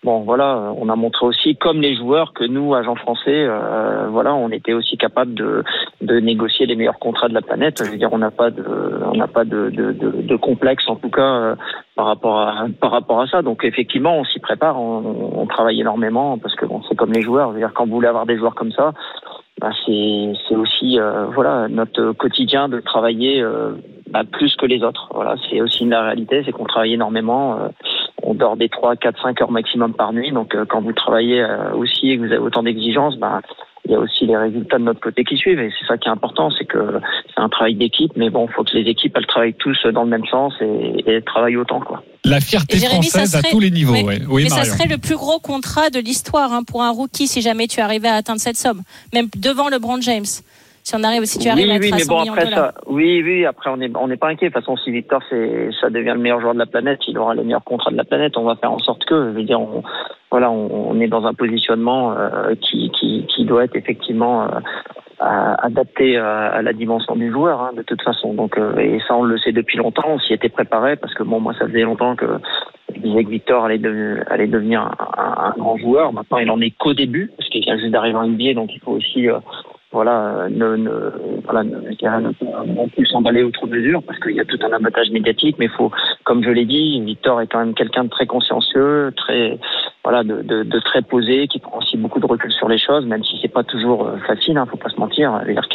[0.04, 4.34] Bon, voilà, on a montré aussi, comme les joueurs, que nous, agents français, euh, voilà,
[4.34, 5.64] on était aussi capable de,
[6.02, 7.82] de négocier les meilleurs contrats de la planète.
[7.82, 8.62] Je veux dire, on n'a pas de,
[9.10, 11.56] on n'a pas de, de, de, complexe en tout cas euh,
[11.96, 13.40] par rapport à par rapport à ça.
[13.40, 17.22] Donc effectivement, on s'y prépare, on, on, travaille énormément parce que bon, c'est comme les
[17.22, 17.48] joueurs.
[17.48, 18.92] Je veux dire, quand vous voulez avoir des joueurs comme ça,
[19.60, 23.44] bah, c'est aussi euh, voilà notre quotidien de travailler
[24.10, 25.08] bah, plus que les autres.
[25.14, 27.70] Voilà, c'est aussi la réalité, c'est qu'on travaille énormément
[28.24, 30.32] on dort des 3, 4, 5 heures maximum par nuit.
[30.32, 33.40] Donc euh, quand vous travaillez euh, aussi et que vous avez autant d'exigences, ben,
[33.84, 35.60] il y a aussi les résultats de notre côté qui suivent.
[35.60, 37.00] Et c'est ça qui est important, c'est que
[37.34, 40.04] c'est un travail d'équipe, mais bon, il faut que les équipes elles travaillent tous dans
[40.04, 41.80] le même sens et, et travaillent autant.
[41.80, 42.02] Quoi.
[42.24, 43.94] La fierté française à tous les niveaux.
[44.28, 47.42] Oui, mais ça serait le plus gros contrat de l'histoire hein, pour un rookie si
[47.42, 50.24] jamais tu arrivais à atteindre cette somme, même devant LeBron James
[50.84, 53.22] si on arrive, si tu arrives à être oui, à mais bon, après ça, oui,
[53.24, 54.50] oui, après on n'est on pas inquiet.
[54.50, 55.22] De toute façon, si Victor
[55.80, 58.04] ça devient le meilleur joueur de la planète, il aura les meilleurs contrats de la
[58.04, 58.36] planète.
[58.36, 59.82] On va faire en sorte que, je veux dire, on,
[60.30, 66.18] voilà, on, est dans un positionnement euh, qui, qui, qui doit être effectivement euh, adapté
[66.18, 68.34] à, la dimension du joueur, hein, de toute façon.
[68.34, 70.04] Donc, euh, et ça, on le sait depuis longtemps.
[70.06, 72.26] On s'y était préparé parce que bon, moi, ça faisait longtemps que
[72.94, 73.80] je disais que Victor allait,
[74.26, 76.12] allait devenir un, un, grand joueur.
[76.12, 78.80] Maintenant, il en est qu'au début parce qu'il vient juste d'arriver en NBA, donc il
[78.80, 79.28] faut aussi
[79.94, 80.90] voilà, ne, ne,
[81.44, 81.78] voilà, ne,
[82.74, 85.92] non s'emballer outre mesure parce qu'il y a tout un abattage médiatique, mais faut,
[86.24, 89.56] comme je l'ai dit, Victor est quand même quelqu'un de très consciencieux, très,
[90.04, 93.06] voilà, de, de, de, très posé, qui prend aussi beaucoup de recul sur les choses,
[93.06, 95.40] même si c'est pas toujours euh, facile, hein, faut pas se mentir.
[95.44, 95.68] C'est-à-dire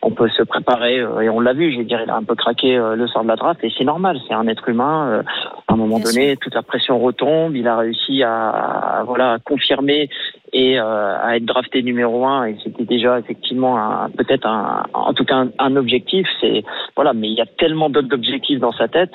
[0.00, 2.22] qu'on peut se préparer, euh, et on l'a vu, je vais dire, il a un
[2.22, 5.22] peu craqué euh, le sort de la draft, et c'est normal, c'est un être humain.
[5.66, 9.38] À un moment donné, toute la pression retombe, il a réussi à, à voilà, à
[9.38, 10.10] confirmer
[10.54, 15.24] et euh, à être drafté numéro un et c'était déjà effectivement peut-être un, en tout
[15.24, 16.62] cas un, objectif c'est
[16.94, 19.10] voilà mais il y a tellement d'autres objectifs dans sa tête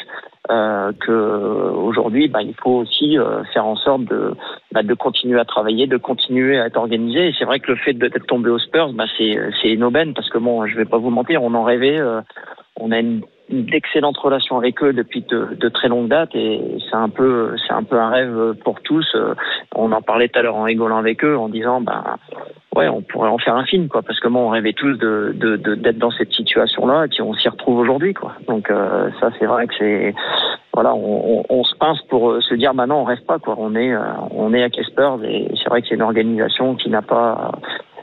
[0.49, 4.33] euh, que aujourd'hui bah, il faut aussi euh, faire en sorte de
[4.71, 7.27] bah, de continuer à travailler de continuer à être organisé.
[7.27, 10.13] Et c'est vrai que le fait d'être tombé aux Spurs bah, c'est c'est une aubaine
[10.13, 12.21] parce que bon je vais pas vous mentir on en rêvait euh,
[12.79, 17.09] on a une d'excellentes relations avec eux depuis de, très longues dates et c'est un
[17.09, 19.15] peu c'est un peu un rêve pour tous.
[19.75, 22.03] On en parlait tout à l'heure en rigolant avec eux en disant ben
[22.75, 25.33] ouais on pourrait en faire un film quoi parce que moi on rêvait tous de
[25.75, 28.33] d'être dans cette situation là et puis on s'y retrouve aujourd'hui quoi.
[28.47, 30.13] Donc euh, ça c'est vrai que c'est
[30.73, 33.55] voilà on, se pince pour se dire bah, on rêve pas quoi.
[33.57, 33.93] On est
[34.31, 37.51] on est à Kespers et c'est vrai que c'est une organisation qui n'a pas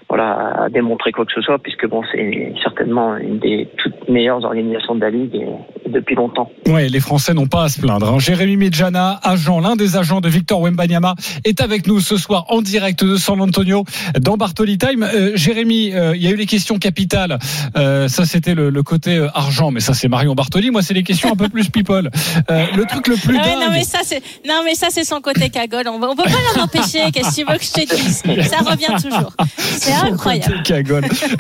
[0.08, 4.44] voilà, à démontrer quoi que ce soit, puisque bon, c'est certainement une des toutes meilleures
[4.44, 6.50] organisations de la Ligue et, depuis longtemps.
[6.66, 8.12] Oui, les Français n'ont pas à se plaindre.
[8.12, 8.18] Hein.
[8.18, 11.14] Jérémy Medjana, agent, l'un des agents de Victor Wembanyama,
[11.44, 13.84] est avec nous ce soir en direct de San Antonio
[14.20, 15.02] dans Bartoli Time.
[15.02, 17.38] Euh, Jérémy, euh, il y a eu les questions capitales.
[17.76, 20.70] Euh, ça, c'était le, le, côté euh, argent, mais ça, c'est Marion Bartoli.
[20.70, 22.10] Moi, c'est les questions un peu plus people.
[22.48, 23.60] le truc le plus ah dingue...
[23.60, 25.88] non, mais ça, c'est non, mais ça, c'est son côté cagole.
[25.88, 27.10] On, ne peut pas l'en empêcher.
[27.12, 28.22] Qu'est-ce que tu veux que je te dise?
[28.48, 29.32] Ça revient toujours.
[29.56, 30.62] C'est incroyable.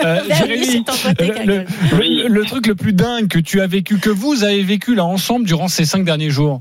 [0.04, 0.84] Euh, Jérémy,
[1.46, 5.04] le, le, truc le plus dingue que tu as vécu, que vous avez vécu là
[5.04, 6.60] ensemble durant ces cinq derniers jours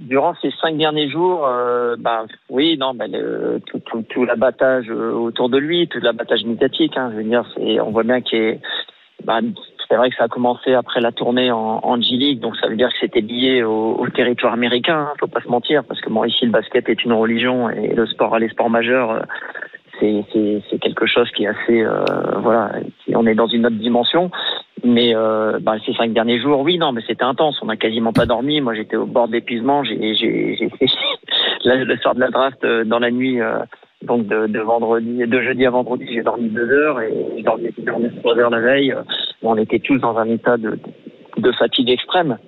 [0.00, 4.86] Durant ces cinq derniers jours, euh, bah, oui, non, bah, le, tout, tout, tout l'abattage
[4.90, 6.96] euh, autour de lui, tout l'abattage médiatique.
[6.96, 8.60] Hein, je veux dire, c'est, on voit bien qu'il est,
[9.24, 9.40] bah,
[9.88, 12.88] c'est vrai que ça a commencé après la tournée en, G-League, donc ça veut dire
[12.88, 16.44] que c'était lié au, territoire américain, hein, faut pas se mentir, parce que bon, ici
[16.44, 19.20] le basket est une religion et le sport, les sports majeurs, euh,
[20.00, 22.04] c'est quelque chose qui est assez euh,
[22.38, 22.72] voilà
[23.14, 24.30] on est dans une autre dimension.
[24.84, 27.58] Mais euh, bah, ces cinq derniers jours oui non mais c'était intense.
[27.62, 28.60] On n'a quasiment pas dormi.
[28.60, 30.86] Moi j'étais au bord d'épuisement j'ai j'ai fait
[31.64, 33.58] le soir de la draft euh, dans la nuit euh,
[34.02, 37.42] donc de, de, vendredi de jeudi à vendredi j'ai dormi deux heures et j'ai
[37.82, 38.94] dormi, trois heures la veille
[39.42, 40.78] on était tous dans un état de
[41.38, 42.38] de fatigue extrême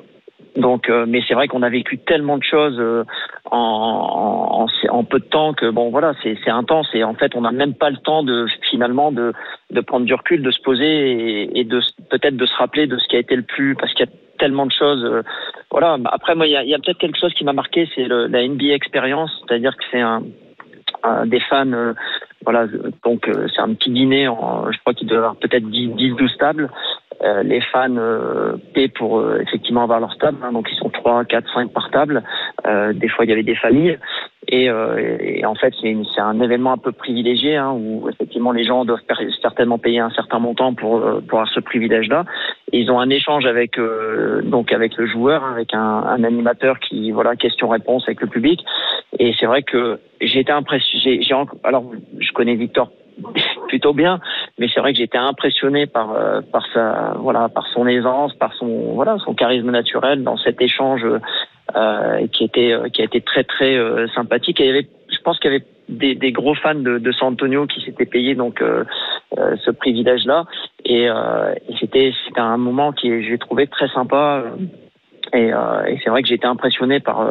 [0.58, 3.04] donc, euh, mais c'est vrai qu'on a vécu tellement de choses euh,
[3.50, 7.42] en, en, en, peu de temps que bon, voilà, c'est intense et en fait, on
[7.42, 9.32] n'a même pas le temps de finalement de,
[9.70, 11.80] de prendre du recul, de se poser et, de
[12.10, 14.12] peut-être de se rappeler de ce qui a été le plus, parce qu'il y a
[14.38, 15.04] tellement de choses.
[15.04, 15.22] Euh,
[15.70, 15.96] voilà.
[16.06, 18.46] Après, moi, il y a, y a peut-être quelque chose qui m'a marqué, c'est la
[18.46, 20.22] NBA expérience, c'est-à-dire que c'est un,
[21.26, 21.94] des fans.
[22.44, 22.66] voilà,
[23.04, 24.28] donc c'est un petit dîner.
[24.28, 26.70] En, je crois qu'il doit y avoir peut-être 10, 10 12 tables.
[27.22, 30.88] Euh, les fans euh, paient pour euh, effectivement avoir leur table, hein, donc ils sont
[30.88, 32.22] 3, 4, 5 par table.
[32.94, 33.98] des fois, il y avait des familles.
[34.50, 38.86] Et, et en fait, c'est un événement un peu privilégié hein, où effectivement les gens
[38.86, 39.02] doivent
[39.42, 42.24] certainement payer un certain montant pour, pour avoir ce privilège-là.
[42.72, 46.24] et ils ont un échange avec euh, donc avec le joueur, hein, avec un, un
[46.24, 48.64] animateur qui voilà question-réponse avec le public.
[49.18, 51.20] Et c'est vrai que j'ai été impressionné.
[51.64, 52.90] Alors je connais Victor
[53.68, 54.20] plutôt bien,
[54.58, 58.52] mais c'est vrai que j'étais impressionné par euh, par sa voilà par son aisance, par
[58.54, 61.04] son voilà son charisme naturel dans cet échange
[61.76, 64.60] euh, qui était qui a été très très euh, sympathique.
[64.60, 67.12] Et il y avait, je pense qu'il y avait des, des, gros fans de, de
[67.12, 68.84] San Antonio qui s'étaient payés donc euh,
[69.38, 70.44] euh ce privilège-là.
[70.84, 74.44] Et, euh, et c'était c'était un moment qui j'ai trouvé très sympa.
[75.34, 77.26] Et, et c'est vrai que été impressionné par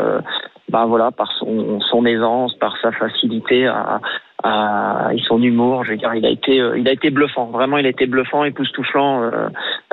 [0.69, 4.01] bah voilà par son son aisance, par sa facilité à,
[4.43, 5.83] à et son humour.
[5.83, 7.45] Je veux dire, il a été il a été bluffant.
[7.45, 9.31] Vraiment, il a été bluffant, époustouflant.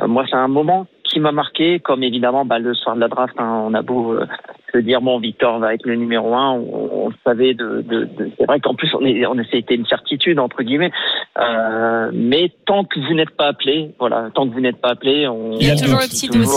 [0.06, 3.34] moi, c'est un moment qui m'a marqué, comme évidemment bah, le soir de la draft,
[3.38, 4.26] hein, on a beau euh,
[4.74, 8.30] se dire bon Victor va être le numéro un, on, on savait de, de, de
[8.36, 10.90] c'est vrai qu'en plus on est on c'était une certitude entre guillemets,
[11.38, 15.28] euh, mais tant que vous n'êtes pas appelé, voilà, tant que vous n'êtes pas appelé,
[15.28, 16.48] on, il y a toujours le petit doute.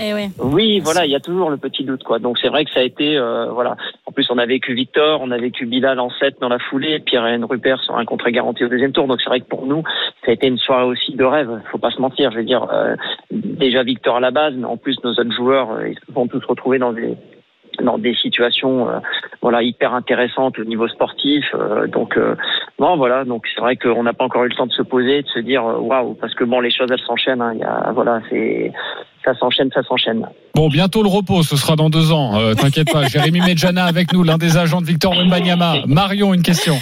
[0.00, 0.30] Eh oui.
[0.38, 2.18] oui, voilà, il y a toujours le petit doute quoi.
[2.18, 3.76] Donc c'est vrai que ça a été euh, voilà.
[4.06, 7.00] En plus on a vécu Victor, on a vécu Bilal en 7 dans la foulée,
[7.00, 9.06] Pierre et Rupert sur un contrat garanti au deuxième tour.
[9.06, 9.82] Donc c'est vrai que pour nous
[10.24, 11.60] ça a été une soirée aussi de rêve.
[11.70, 12.96] Faut pas se mentir, je veux dire euh,
[13.30, 16.26] déjà Victor à la base, mais en plus nos autres joueurs euh, ils se sont
[16.26, 17.16] tous retrouvés dans des
[17.80, 18.98] dans des situations euh,
[19.40, 22.36] voilà hyper intéressantes au niveau sportif euh, donc euh,
[22.78, 25.22] bon voilà donc c'est vrai qu'on n'a pas encore eu le temps de se poser
[25.22, 28.20] de se dire waouh parce que bon les choses elles s'enchaînent hein, y a voilà
[28.30, 28.72] c'est
[29.24, 30.26] ça s'enchaîne, ça s'enchaîne.
[30.54, 32.38] Bon, bientôt le repos, ce sera dans deux ans.
[32.38, 33.06] Euh, T'inquiète pas.
[33.06, 35.76] Jérémy Medjana avec nous, l'un des agents de Victor Wembanyama.
[35.86, 36.78] Marion, une question.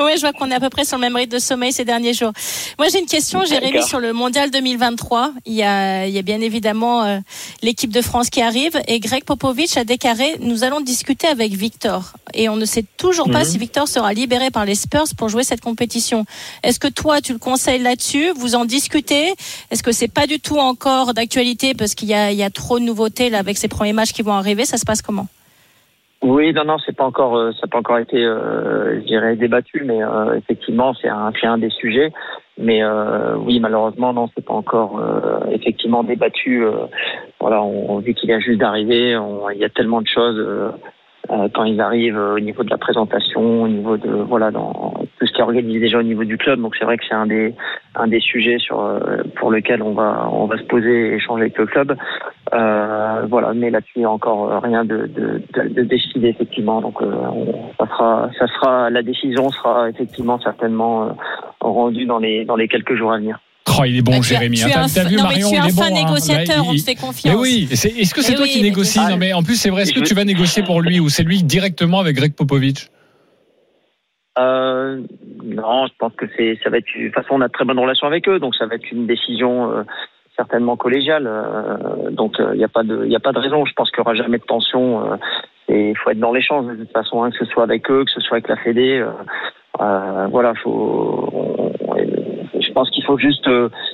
[0.00, 1.84] Oui, je vois qu'on est à peu près sur le même rythme de sommeil ces
[1.84, 2.32] derniers jours.
[2.78, 5.32] Moi, j'ai une question, Jérémy, sur le Mondial 2023.
[5.46, 7.18] Il y a, il y a bien évidemment euh,
[7.62, 12.12] l'équipe de France qui arrive et Greg Popovich a déclaré nous allons discuter avec Victor.
[12.34, 13.44] Et on ne sait toujours pas mhm.
[13.44, 16.24] si Victor sera libéré par les Spurs pour jouer cette compétition.
[16.62, 18.32] Est-ce que toi, tu le conseilles là-dessus?
[18.36, 19.34] Vous en discutez?
[19.70, 23.30] Est-ce que c'est pas du tout encore d'actualité parce qu'il y a, trop de nouveautés
[23.30, 25.26] là avec ces premiers matchs qui vont arriver Ça se passe comment?
[26.22, 29.84] Oui, non, non, pas encore, euh, ça n'a pas encore été, euh, je dirais, débattu,
[29.86, 32.12] mais euh, effectivement, c'est un, des sujets.
[32.58, 32.82] Mais
[33.36, 35.00] oui, malheureusement, non, c'est pas encore
[35.50, 36.62] effectivement débattu.
[37.40, 39.18] voilà, on vu qu'il a juste d'arriver,
[39.54, 40.38] il y a tellement de choses
[41.28, 45.32] quand ils arrivent au niveau de la présentation, au niveau de voilà, dans tout ce
[45.32, 46.60] qui est organisé déjà au niveau du club.
[46.60, 47.54] Donc c'est vrai que c'est un des
[47.94, 49.00] un des sujets sur
[49.36, 51.96] pour lequel on va on va se poser et échanger avec le club.
[52.52, 56.80] Euh, voilà, mais là-dessus, encore rien de, de, de, de décidé effectivement.
[56.80, 57.14] Donc, euh,
[57.78, 61.10] ça sera, ça sera, la décision sera effectivement certainement euh,
[61.60, 63.38] rendue dans les dans les quelques jours à venir.
[63.68, 64.58] Oh, il est bon, bah, Jérémy.
[64.58, 65.90] Tu, hein, as, vu, non, Marion, mais tu es un fin hein.
[65.90, 67.24] négociateur, on te fait confiance.
[67.24, 69.82] Mais oui, est-ce que c'est toi qui négocies Non, mais en plus, c'est vrai.
[69.82, 72.88] Est-ce que tu vas négocier pour lui ou c'est lui directement avec Greg Popovich
[74.38, 75.00] euh,
[75.44, 76.86] non, je pense que c'est, ça va être.
[76.96, 78.90] De toute façon, on a de très bonne relation avec eux, donc ça va être
[78.90, 79.82] une décision euh,
[80.40, 81.26] certainement collégial.
[81.26, 83.64] Euh, donc il euh, n'y a pas de, il a pas de raison.
[83.66, 85.12] Je pense qu'il n'y aura jamais de tension.
[85.12, 85.16] Euh,
[85.68, 88.04] et il faut être dans l'échange de toute façon, hein, que ce soit avec eux,
[88.04, 89.04] que ce soit avec la Fédé.
[89.78, 91.72] voilà, faut.
[91.96, 92.19] je
[92.80, 93.48] pense qu'il faut juste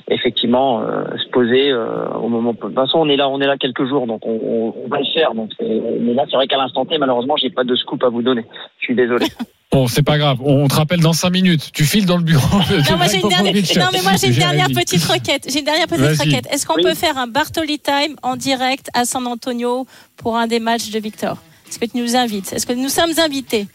[0.09, 2.53] effectivement se poser au moment.
[2.53, 4.99] De toute façon, on est là, on est là quelques jours, donc on, on va
[4.99, 5.33] le faire.
[5.33, 8.21] Donc, mais là, c'est vrai qu'à l'instant T, malheureusement, j'ai pas de scoop à vous
[8.21, 8.45] donner.
[8.79, 9.25] Je suis désolé.
[9.69, 10.37] Bon, c'est pas grave.
[10.43, 11.71] On te rappelle dans 5 minutes.
[11.73, 12.59] Tu files dans le bureau.
[12.69, 13.53] De non, moi, j'ai une dernière...
[13.53, 15.45] non, mais moi j'ai une dernière petite requête.
[15.51, 16.47] J'ai une dernière petite requête.
[16.51, 20.59] Est-ce qu'on peut faire un Bartoli Time en direct à San Antonio pour un des
[20.59, 21.37] matchs de Victor?
[21.67, 23.67] Est-ce que tu nous invites Est-ce que nous sommes invités?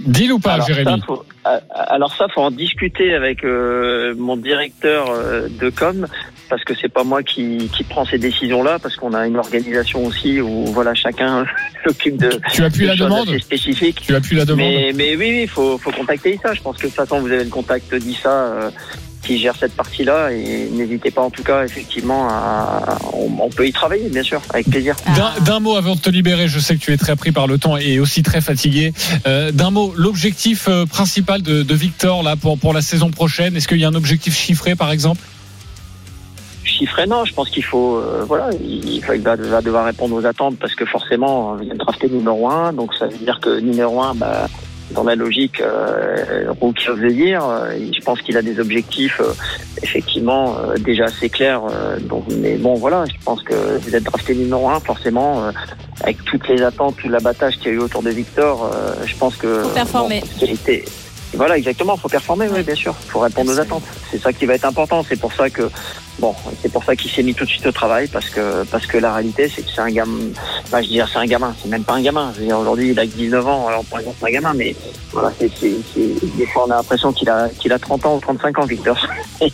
[0.00, 1.00] Dis ou pas, alors, Jérémy
[1.44, 6.06] ça, euh, Alors ça, faut en discuter avec euh, mon directeur euh, de com
[6.50, 10.04] parce que c'est pas moi qui, qui prend ces décisions-là, parce qu'on a une organisation
[10.04, 11.46] aussi où voilà chacun
[11.86, 12.30] s'occupe de.
[12.52, 14.00] Tu as pu la demande spécifique.
[14.02, 14.58] Tu as pu la demande.
[14.58, 16.52] Mais, mais oui, il faut, faut contacter Issa.
[16.52, 18.30] Je pense que de toute façon vous avez le contact d'Issa.
[18.30, 18.70] Euh,
[19.22, 23.72] qui gère cette partie-là et n'hésitez pas en tout cas effectivement à on, peut y
[23.72, 24.96] travailler bien sûr avec plaisir.
[25.44, 27.58] D'un mot avant de te libérer, je sais que tu es très pris par le
[27.58, 28.92] temps et aussi très fatigué.
[29.26, 33.56] Euh, D'un mot, l'objectif euh, principal de, de, Victor là pour pour la saison prochaine,
[33.56, 35.20] est-ce qu'il y a un objectif chiffré par exemple?
[36.80, 37.24] chiffré, non.
[37.24, 41.58] Je pense qu'il faut, euh, voilà, il, va, devoir répondre aux attentes parce que forcément,
[41.58, 42.72] il vient de drafter numéro 1.
[42.72, 44.48] Donc ça veut dire que numéro 1, bah,
[44.92, 49.20] dans la logique euh, rookie of the year, euh, je pense qu'il a des objectifs
[49.20, 49.32] euh,
[49.82, 51.62] effectivement déjà assez clairs.
[52.02, 55.44] donc, mais bon, voilà, je pense que vous êtes drafté numéro 1, forcément,
[56.02, 58.70] avec toutes les attentes, tout l'abattage qu'il y a eu autour de Victor,
[59.04, 59.62] je pense que...
[59.62, 60.22] Faut performer.
[61.34, 61.94] Voilà, exactement.
[61.96, 62.94] Il faut performer, oui, bien sûr.
[63.04, 63.84] Il faut répondre aux attentes.
[64.10, 65.04] C'est ça qui va être important.
[65.08, 65.62] C'est pour ça que,
[66.20, 68.86] bon, c'est pour ça qu'il s'est mis tout de suite au travail parce que, parce
[68.86, 70.18] que la réalité, c'est que c'est un gamin.
[70.70, 71.54] Bah, je veux dire, c'est un gamin.
[71.60, 72.32] C'est même pas un gamin.
[72.34, 73.66] Je veux dire, aujourd'hui, il a 19 ans.
[73.68, 74.76] Alors, pour exemple, c'est un gamin, mais
[75.12, 78.58] voilà, c'est, des fois, on a l'impression qu'il a, qu'il a 30 ans ou 35
[78.58, 78.96] ans, Victor.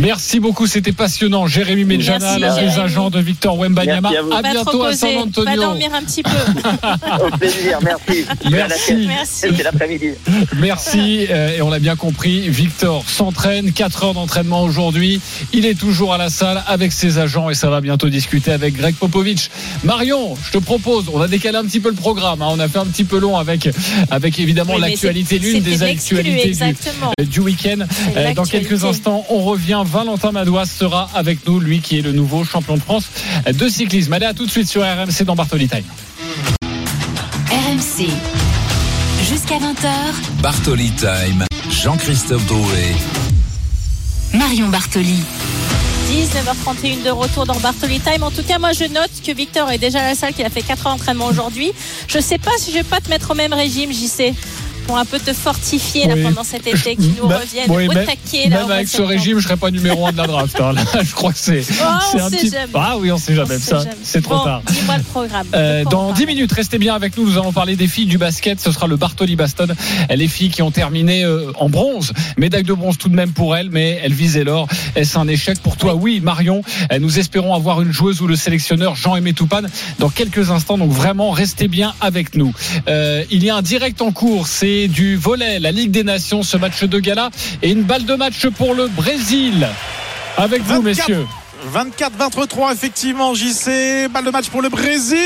[0.00, 1.46] Merci beaucoup, c'était passionnant.
[1.46, 4.08] Jérémy Medjana, l'un des agents de Victor Wembanyama.
[4.32, 4.38] À.
[4.38, 5.60] À bientôt à San reposer, Va Antonio.
[5.62, 6.30] dormir un petit peu.
[7.26, 8.24] Au plaisir, merci.
[8.50, 8.78] Merci.
[8.78, 9.06] sieste.
[9.06, 9.46] Merci.
[9.56, 10.10] C'est l'après-midi.
[10.56, 15.20] Merci, euh, et on l'a bien compris, Victor s'entraîne, 4 heures d'entraînement aujourd'hui.
[15.52, 18.74] Il est toujours à la salle avec ses agents et ça va bientôt discuter avec
[18.74, 19.50] Greg Popovich.
[19.84, 22.68] Marion, je te propose, on a décalé un petit peu le programme, hein, on a
[22.68, 23.68] fait un petit peu long avec,
[24.10, 27.86] avec évidemment Oui, l'actualité, l'une des actualités du, euh, du week-end.
[28.16, 29.82] Euh, dans quelques instants, on revient.
[29.84, 33.04] Valentin Madouas sera avec nous, lui qui est le nouveau champion de France
[33.52, 34.12] de cyclisme.
[34.12, 35.84] Allez, à tout de suite sur RMC dans Bartoli Time.
[37.50, 38.08] RMC.
[39.28, 42.94] Jusqu'à 20h, Bartoli Time, Jean-Christophe Drouet.
[44.34, 45.22] Marion Bartoli.
[46.10, 48.24] 19h31 de retour dans Bartoli Time.
[48.24, 50.50] En tout cas, moi, je note que Victor est déjà à la salle, qu'il a
[50.50, 51.70] fait 4 heures d'entraînement aujourd'hui.
[52.08, 54.34] Je sais pas si je vais pas te mettre au même régime, JC,
[54.86, 57.92] pour un peu te fortifier là, pendant cet été, qui nous Bah, revienne oui, au
[57.92, 58.48] même- taquet.
[58.48, 60.60] là, Même avec ce régime, je serais pas numéro 1 de la draft.
[60.60, 60.72] hein.
[60.94, 62.50] Là, je crois que c'est Oh, on un sait petit.
[62.50, 62.72] jamais.
[62.74, 63.56] Ah oui, on sait jamais.
[63.56, 63.90] On Ça, jamais.
[64.02, 64.62] c'est trop Bon, tard.
[64.66, 65.46] Dis-moi le programme.
[65.54, 67.24] Euh, dans parle 10 minutes, restez bien avec nous.
[67.26, 68.60] Nous allons parler des filles du basket.
[68.60, 69.68] Ce sera le Bartoli Baston.
[70.14, 72.12] Les filles qui ont terminé euh, en bronze.
[72.36, 74.66] Médaille de bronze tout de même pour elles, mais elles visaient l'or.
[74.96, 76.62] Est-ce un échec pour toi Oui, Marion.
[76.92, 80.78] Euh, Nous espérons avoir une joueuse ou le sélectionneur Jean-Aimé Toupane dans quelques instants.
[80.78, 82.52] Donc vraiment, restez bien avec nous.
[82.88, 84.46] Euh, il y a un direct en cours.
[84.46, 87.30] C'est du volet, la Ligue des Nations, ce match de gala.
[87.62, 89.68] Et une balle de match pour le Brésil.
[90.36, 90.84] Avec vous, 24.
[90.84, 91.26] messieurs.
[91.68, 95.18] 24-23 effectivement JC balle de match pour le Brésil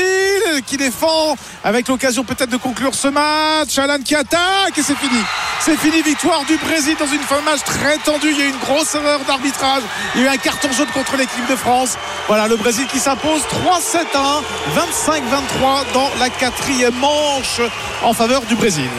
[0.65, 3.77] qui défend avec l'occasion peut-être de conclure ce match.
[3.77, 5.19] Alan qui attaque et c'est fini.
[5.61, 8.31] C'est fini victoire du Brésil dans une fin de match très tendue.
[8.31, 9.81] Il y a eu une grosse erreur d'arbitrage.
[10.15, 11.97] Il y a eu un carton jaune contre l'équipe de France.
[12.27, 14.43] Voilà le Brésil qui s'impose 3-7-1
[14.75, 17.61] 25-23 dans la quatrième manche
[18.03, 18.89] en faveur du Brésil.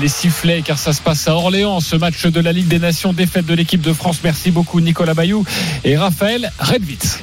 [0.00, 3.12] Les sifflets car ça se passe à Orléans ce match de la Ligue des Nations
[3.12, 4.20] défaite de l'équipe de France.
[4.24, 5.44] Merci beaucoup Nicolas Bayou
[5.84, 7.18] et Raphaël Redwitz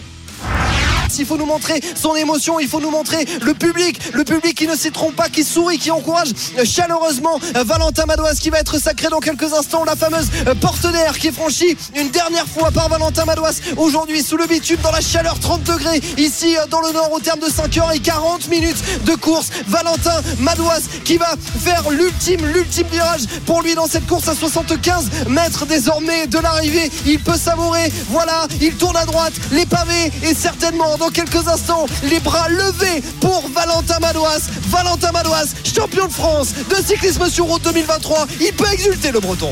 [1.18, 4.68] Il faut nous montrer son émotion, il faut nous montrer le public, le public qui
[4.68, 6.30] ne s'y trompe pas, qui sourit, qui encourage
[6.64, 9.86] chaleureusement Valentin Madouas qui va être sacré dans quelques instants.
[9.86, 10.30] La fameuse
[10.62, 14.80] porte d'air qui est franchie une dernière fois par Valentin Madouas aujourd'hui sous le bitume
[14.82, 18.00] dans la chaleur 30 degrés ici dans le nord au terme de 5 heures et
[18.00, 19.50] 40 minutes de course.
[19.68, 25.28] Valentin Madouas qui va faire l'ultime, l'ultime virage pour lui dans cette course à 75
[25.30, 26.92] mètres désormais de l'arrivée.
[27.06, 31.86] Il peut savourer, voilà, il tourne à droite, les pavés et certainement dans quelques instants
[32.04, 34.50] les bras levés pour Valentin Madouas.
[34.70, 38.28] Valentin Madouas, champion de France de cyclisme sur route 2023.
[38.42, 39.52] Il peut exulter le breton.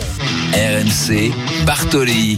[0.53, 1.31] RMC,
[1.65, 2.37] Bartoli,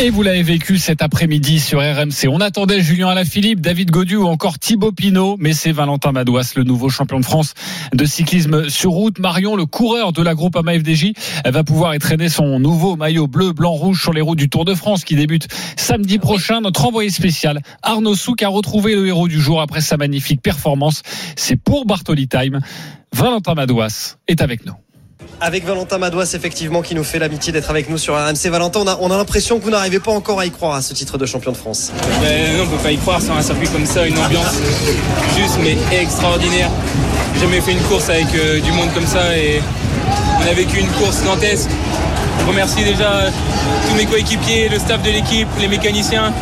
[0.00, 4.26] et vous l'avez vécu cet après-midi sur RMC on attendait Julien Alaphilippe David Godu ou
[4.26, 5.36] encore Thibaut Pinot.
[5.40, 7.54] Mais c'est Valentin Madouas le nouveau champion de France
[7.92, 9.18] de cyclisme sur route.
[9.18, 11.12] Marion le coureur de la groupe AMA FDJ
[11.44, 14.74] va pouvoir étraîner son nouveau maillot bleu blanc rouge sur les routes du Tour de
[14.74, 16.60] France qui débute samedi prochain.
[16.60, 21.02] Notre envoyé spécial Arnaud Souk a retrouvé le héros du jour après sa magnifique performance.
[21.34, 22.60] C'est pour Bartoli Time.
[23.12, 24.83] Valentin Madouas est avec nous
[25.40, 28.48] Avec Valentin Madouas, effectivement, qui nous fait l'amitié d'être avec nous sur RMC.
[28.50, 30.82] Valentin, on a, on a l'impression que vous n'arrivez pas encore à y croire à
[30.82, 31.92] ce titre de champion de France.
[32.22, 34.54] Ben, non, on peut pas y croire sur un circuit comme ça, une ambiance
[35.36, 36.70] juste mais extraordinaire.
[37.34, 39.60] J'ai jamais fait une course avec euh, du monde comme ça et
[40.38, 41.68] on a vécu une course dantesque.
[42.40, 43.30] Je remercie déjà euh,
[43.88, 46.32] tous mes coéquipiers, le staff de l'équipe, les mécaniciens.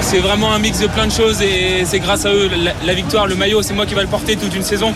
[0.00, 2.94] C'est vraiment un mix de plein de choses et c'est grâce à eux la, la
[2.94, 4.92] victoire, le maillot, c'est moi qui va le porter toute une saison.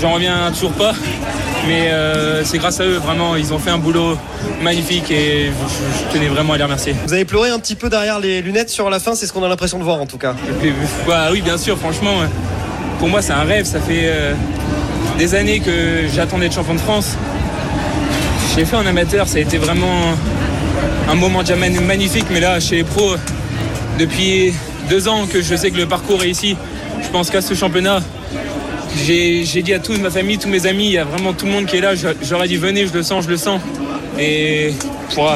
[0.00, 0.92] J'en reviens toujours pas,
[1.66, 3.36] mais euh, c'est grâce à eux vraiment.
[3.36, 4.16] Ils ont fait un boulot
[4.62, 6.94] magnifique et je, tenais vraiment à les remercier.
[7.06, 9.44] Vous avez pleuré un petit peu derrière les lunettes sur la fin, c'est ce qu'on
[9.44, 10.34] a l'impression de voir en tout cas.
[11.06, 12.14] Bah oui, bien sûr, franchement,
[12.98, 13.64] pour moi c'est un rêve.
[13.64, 14.34] Ça fait euh,
[15.18, 17.16] des années que j'attends d'être champion de France.
[18.54, 20.14] J'ai fait en amateur, ça a été vraiment
[21.08, 23.14] un moment déjà magnifique, mais là, chez les pros,
[23.98, 24.52] depuis
[24.90, 26.56] deux ans que je sais que le parcours est ici,
[27.02, 28.00] je pense qu'à ce championnat,
[28.96, 31.52] j'ai dit à toute ma famille, tous mes amis, il y a vraiment tout le
[31.52, 31.94] monde qui est là.
[31.94, 33.60] Je- J'aurais dit venez, je le sens, je le sens.
[34.18, 34.72] Et
[35.14, 35.30] pour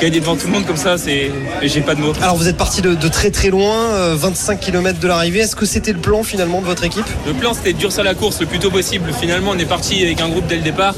[0.00, 1.30] gagner devant tout le monde comme ça, c'est
[1.62, 2.12] j'ai pas de mots.
[2.20, 5.40] Alors vous êtes parti de, de très très loin, euh, 25 km de l'arrivée.
[5.40, 7.04] Est-ce que c'était le plan finalement de votre équipe?
[7.26, 9.12] Le plan c'était de durcir la course le plus tôt possible.
[9.18, 10.94] Finalement on est parti avec un groupe dès le départ.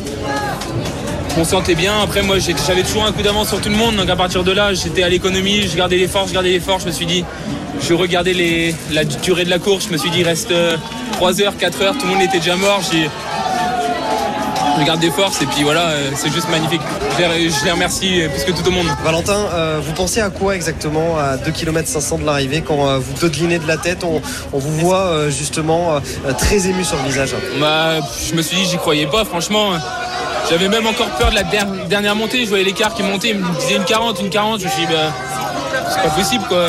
[1.38, 2.00] On se sentait bien.
[2.02, 3.96] Après moi j'avais toujours un coup d'avance sur tout le monde.
[3.96, 6.60] Donc à partir de là j'étais à l'économie, je gardais les forces, je gardais les
[6.60, 6.82] forces.
[6.82, 7.24] Je me suis dit,
[7.86, 9.86] je regardais les, la durée de la course.
[9.88, 10.50] Je me suis dit reste
[11.22, 11.98] euh, 3 heures, 4 heures.
[11.98, 12.80] Tout le monde était déjà mort.
[12.90, 13.08] J'ai-
[14.78, 16.80] Je garde des forces et puis voilà, euh, c'est juste magnifique.
[17.18, 18.86] Je les, remercie plus que tout au monde.
[19.04, 22.96] Valentin, euh, vous pensez à quoi exactement à 2 km 500 de l'arrivée quand euh,
[22.98, 24.22] vous dodelinez de la tête on,
[24.54, 26.00] on vous voit euh, justement
[26.38, 27.34] très ému sur le visage?
[27.60, 27.96] Bah,
[28.30, 29.72] je me suis dit, j'y croyais pas, franchement.
[30.48, 32.44] j'avais même encore peur de la der- dernière montée.
[32.44, 34.60] Je voyais l'écart qui montait, il me disait une 40, une 40.
[34.60, 35.12] Je me suis dit, bah,
[35.90, 36.64] c'est pas possible quoi.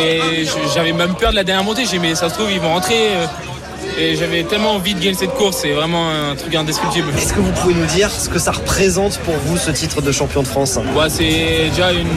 [0.00, 1.82] Et j'avais même peur de la dernière montée.
[1.84, 2.94] J'ai dit, mais ça se trouve, ils vont rentrer.
[3.14, 3.26] euh,
[3.98, 5.58] Et j'avais tellement envie de gagner cette course.
[5.62, 7.08] C'est vraiment un truc indescriptible.
[7.16, 10.10] Est-ce que vous pouvez nous dire ce que ça représente pour vous ce titre de
[10.10, 10.78] champion de France?
[10.96, 12.08] Ouais, c'est déjà une-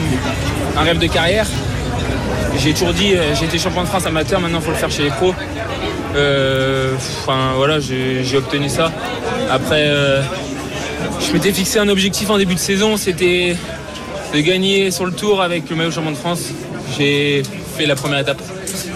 [0.76, 1.46] un rêve de carrière.
[2.58, 4.90] J'ai toujours dit, euh, j'ai été champion de France amateur, maintenant il faut le faire
[4.90, 5.34] chez les pros.
[6.16, 8.90] Euh, Enfin voilà, j'ai j'ai obtenu ça.
[9.50, 10.22] Après, euh,
[11.24, 13.54] je m'étais fixé un objectif en début de saison, c'était
[14.34, 16.40] de gagner sur le tour avec le maillot champion de France.
[16.98, 17.42] J'ai
[17.78, 18.40] fait la première étape.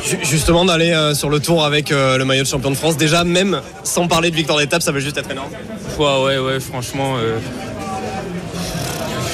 [0.04, 2.96] Ju- Justement d'aller euh, sur le tour avec euh, le maillot de champion de France,
[2.96, 5.50] déjà même sans parler de victoire d'étape, ça va juste être énorme.
[5.98, 7.38] Ouais, ouais, ouais, franchement, euh,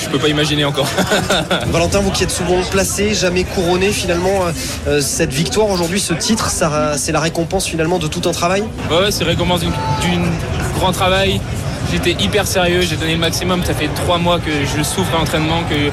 [0.02, 0.86] je peux pas imaginer encore.
[1.68, 4.40] Valentin, vous qui êtes souvent placé, jamais couronné, finalement,
[4.86, 6.50] euh, cette victoire aujourd'hui, ce titre,
[6.96, 8.62] c'est la récompense finalement de tout un travail?
[8.90, 10.26] Ouais, ouais, c'est récompense d'une
[10.78, 11.40] grand travail.
[11.90, 13.64] J'étais hyper sérieux, j'ai donné le maximum.
[13.64, 15.90] Ça fait trois mois que je souffre à l'entraînement, que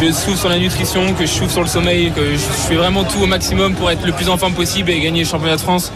[0.00, 3.04] je souffre sur la nutrition, que je souffre sur le sommeil, que je fais vraiment
[3.04, 5.60] tout au maximum pour être le plus en forme possible et gagner le championnat de
[5.60, 5.92] France.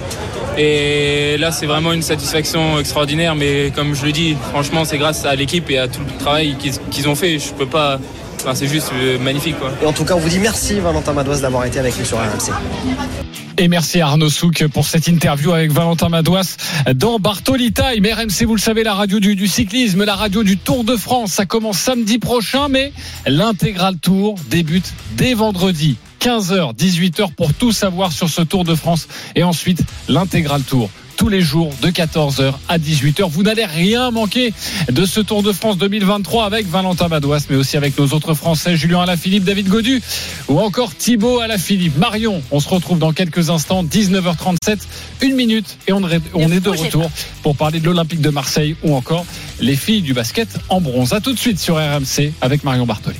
[0.57, 3.35] Et là, c'est vraiment une satisfaction extraordinaire.
[3.37, 6.57] Mais comme je le dis, franchement, c'est grâce à l'équipe et à tout le travail
[6.91, 7.39] qu'ils ont fait.
[7.39, 7.99] Je peux pas.
[8.41, 9.71] Enfin, c'est juste euh, magnifique, quoi.
[9.83, 12.19] Et en tout cas, on vous dit merci Valentin Madoise d'avoir été avec nous sur
[12.19, 13.48] RMC.
[13.61, 16.57] Et merci à Arnaud Souk pour cette interview avec Valentin Madouas
[16.95, 18.07] dans Bartoli Time.
[18.07, 21.33] RMC, vous le savez, la radio du, du cyclisme, la radio du Tour de France.
[21.33, 22.93] Ça commence samedi prochain, mais
[23.27, 25.97] l'intégral tour débute dès vendredi.
[26.21, 29.09] 15h, 18h pour tout savoir sur ce Tour de France.
[29.35, 30.89] Et ensuite, l'intégral tour
[31.19, 33.29] tous les jours de 14h à 18h.
[33.29, 34.55] Vous n'allez rien manquer
[34.91, 38.77] de ce Tour de France 2023 avec Valentin Madouas, mais aussi avec nos autres Français,
[38.77, 40.01] Julien Alaphilippe, David Godu
[40.49, 41.99] ou encore Thibaut Alaphilippe.
[41.99, 44.79] Marion, on se retrouve dans quelques instants, 19h37,
[45.23, 47.11] une minute et on, est- on est de retour
[47.43, 49.27] pour parler de l'Olympique de Marseille ou encore
[49.61, 51.13] les filles du basket en bronze.
[51.13, 53.19] À tout de suite sur RMC avec Marion Bartoli.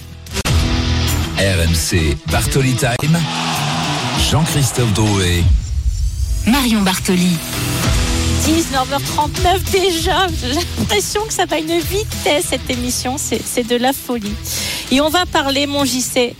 [1.37, 3.19] RMC Bartoli Time.
[4.31, 5.43] Jean-Christophe Drouet.
[6.47, 7.37] Marion Bartoli.
[8.47, 10.27] 19h39 déjà.
[10.29, 13.17] J'ai l'impression que ça va une vitesse cette émission.
[13.19, 14.35] C'est c'est de la folie.
[14.91, 16.35] Et on va parler, mon JC,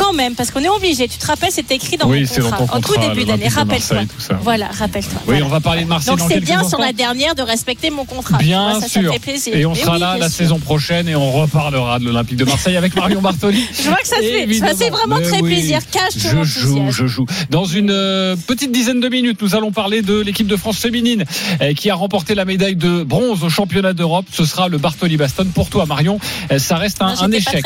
[0.00, 1.08] quand même, parce qu'on est obligé.
[1.08, 2.66] Tu te rappelles, c'était écrit dans Oui, mon c'est dans contrat.
[2.66, 4.02] ton en tout contrat, début d'année, rappelle-toi.
[4.42, 5.12] Voilà, rappelle-toi.
[5.20, 5.44] Oui, Voilà.
[5.46, 8.38] on va parler de Marseille Donc c'est bien sur la dernière de respecter mon contrat.
[8.38, 9.02] Bien vois, ça, sûr.
[9.06, 9.54] Ça fait plaisir.
[9.54, 10.38] Et on sera oui, là la sûr.
[10.38, 13.64] saison prochaine et on reparlera de l'Olympique de Marseille avec Marion Bartoli.
[13.74, 15.52] Je vois que ça te fait, ça fait vraiment Mais très oui.
[15.52, 15.80] plaisir.
[15.90, 17.26] Cache Je joue, je joue.
[17.50, 21.24] Dans une euh, petite dizaine de minutes, nous allons parler de l'équipe de France féminine
[21.60, 24.26] euh, qui a remporté la médaille de bronze au championnat d'Europe.
[24.32, 25.46] Ce sera le Bartoli Baston.
[25.54, 26.18] Pour toi, Marion,
[26.52, 27.64] euh, ça reste un, Non, un échec.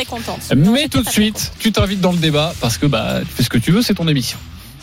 [0.56, 3.50] Mais tout de suite, tu t'invites dans le débat parce que bah, tu fais ce
[3.50, 4.38] que tu veux, c'est ton émission.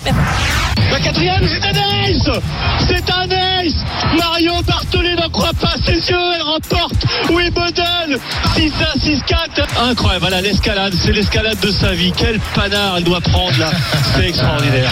[0.06, 2.42] La quatrième, c'est un ace
[2.88, 3.74] C'est un ace
[4.18, 8.20] Mario Bartoli n'en croit pas ses yeux, elle remporte Wimbledon
[8.56, 8.70] 6-1,
[9.00, 12.14] 6-4 Incroyable, voilà l'escalade, c'est l'escalade de sa vie.
[12.16, 13.72] Quel panard elle doit prendre là,
[14.16, 14.92] c'est extraordinaire.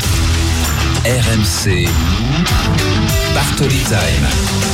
[1.06, 1.88] RMC
[3.36, 4.68] Bartoli Time.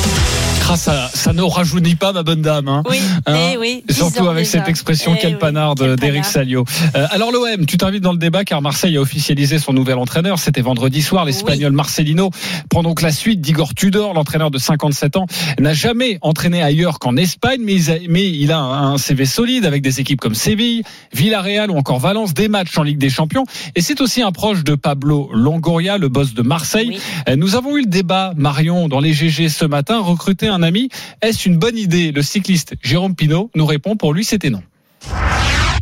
[0.67, 2.67] Ah, ça, ça ne rajeunit pas, ma bonne dame.
[2.67, 2.81] Hein.
[2.89, 2.97] Oui,
[3.27, 4.59] Hein eh oui, Surtout 10 ans avec déjà.
[4.59, 6.31] cette expression, quel oui, panard de- quel d'Éric panard.
[6.31, 6.65] Salio.
[6.95, 10.39] Euh, alors l'OM, tu t'invites dans le débat car Marseille a officialisé son nouvel entraîneur.
[10.39, 11.23] C'était vendredi soir.
[11.25, 12.31] L'Espagnol Marcelino
[12.71, 15.27] prend donc la suite d'Igor Tudor, l'entraîneur de 57 ans,
[15.59, 19.65] n'a jamais entraîné ailleurs qu'en Espagne, mais il, a, mais il a un CV solide
[19.65, 20.81] avec des équipes comme Séville,
[21.13, 23.43] Villarreal ou encore Valence, des matchs en Ligue des Champions.
[23.75, 26.97] Et c'est aussi un proche de Pablo Longoria, le boss de Marseille.
[27.29, 30.89] Euh, Nous avons eu le débat, Marion, dans les GG ce matin, recruter un ami.
[31.21, 32.11] Est-ce une bonne idée?
[32.11, 34.61] Le cycliste Jérôme Pinault nous répond, pour lui c'était non.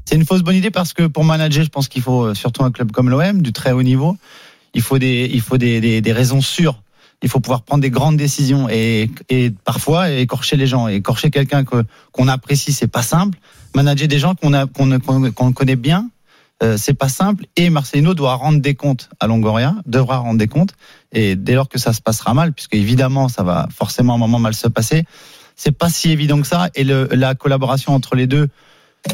[0.05, 2.63] C'est une fausse bonne idée parce que pour manager, je pense qu'il faut euh, surtout
[2.63, 4.17] un club comme l'OM, du très haut niveau.
[4.73, 6.81] Il faut des, il faut des, des, raisons sûres.
[7.21, 10.87] Il faut pouvoir prendre des grandes décisions et, et parfois écorcher les gens.
[10.87, 13.37] Écorcher quelqu'un que, qu'on apprécie, c'est pas simple.
[13.75, 14.99] Manager des gens qu'on qu'on,
[15.31, 16.09] qu'on connaît bien,
[16.63, 17.45] euh, c'est pas simple.
[17.55, 20.73] Et Marcelino doit rendre des comptes à Longoria, devra rendre des comptes.
[21.13, 24.39] Et dès lors que ça se passera mal, puisque évidemment ça va forcément un moment
[24.39, 25.05] mal se passer,
[25.55, 26.69] c'est pas si évident que ça.
[26.75, 28.49] Et la collaboration entre les deux,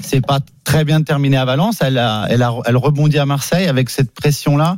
[0.02, 1.78] c'est pas très bien terminé à Valence.
[1.82, 4.78] Elle a, elle a, elle rebondit à Marseille avec cette pression-là.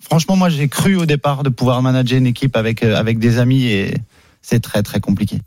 [0.00, 3.38] Franchement, moi, j'ai cru au départ de pouvoir manager une équipe avec, euh, avec des
[3.38, 3.94] amis et
[4.42, 5.40] c'est très, très compliqué.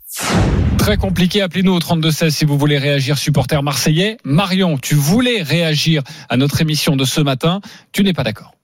[0.78, 4.16] Très compliqué, appelez-nous au 32-16 si vous voulez réagir, supporter marseillais.
[4.24, 7.60] Marion, tu voulais réagir à notre émission de ce matin,
[7.92, 8.54] tu n'es pas d'accord.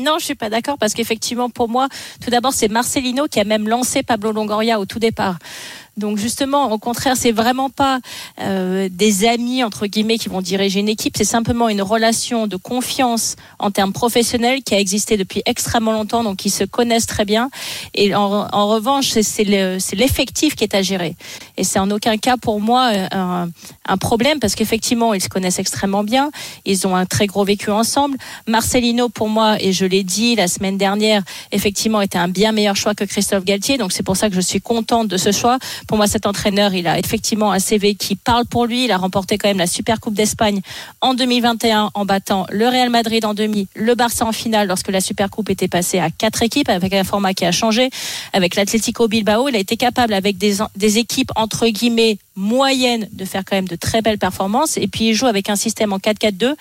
[0.00, 1.88] Non, je suis pas d'accord parce qu'effectivement, pour moi,
[2.24, 5.38] tout d'abord, c'est Marcelino qui a même lancé Pablo Longoria au tout départ.
[6.00, 8.00] Donc justement, au contraire, c'est vraiment pas
[8.40, 11.16] euh, des amis entre guillemets qui vont diriger une équipe.
[11.16, 16.24] C'est simplement une relation de confiance en termes professionnels qui a existé depuis extrêmement longtemps,
[16.24, 17.50] donc ils se connaissent très bien.
[17.94, 21.14] Et en, revanche, c'est- c'est le- l'effectif qui est à gérer.
[21.56, 23.48] Et c'est en aucun cas pour moi euh, un,
[23.86, 26.30] un problème parce qu'effectivement, ils se connaissent extrêmement bien.
[26.64, 28.16] Ils ont un très gros vécu ensemble.
[28.48, 31.22] Marcelino, pour moi, et je l'ai dit la semaine dernière,
[31.52, 33.76] effectivement, était un bien meilleur choix que Christophe Galtier.
[33.76, 35.58] Donc c'est pour ça que je suis contente de ce choix.
[35.90, 38.84] Pour moi, cet entraîneur, il a effectivement un CV qui parle pour lui.
[38.84, 40.60] Il a remporté quand même la Super Coupe d'Espagne
[41.00, 45.00] en 2021 en battant le Real Madrid en demi, le Barça en finale lorsque la
[45.00, 47.90] Super Coupe était passée à quatre équipes avec un format qui a changé.
[48.32, 53.24] Avec l'Atlético Bilbao, il a été capable avec des, des équipes entre guillemets moyennes de
[53.24, 54.76] faire quand même de très belles performances.
[54.76, 56.54] Et puis il joue avec un système en 4-4-2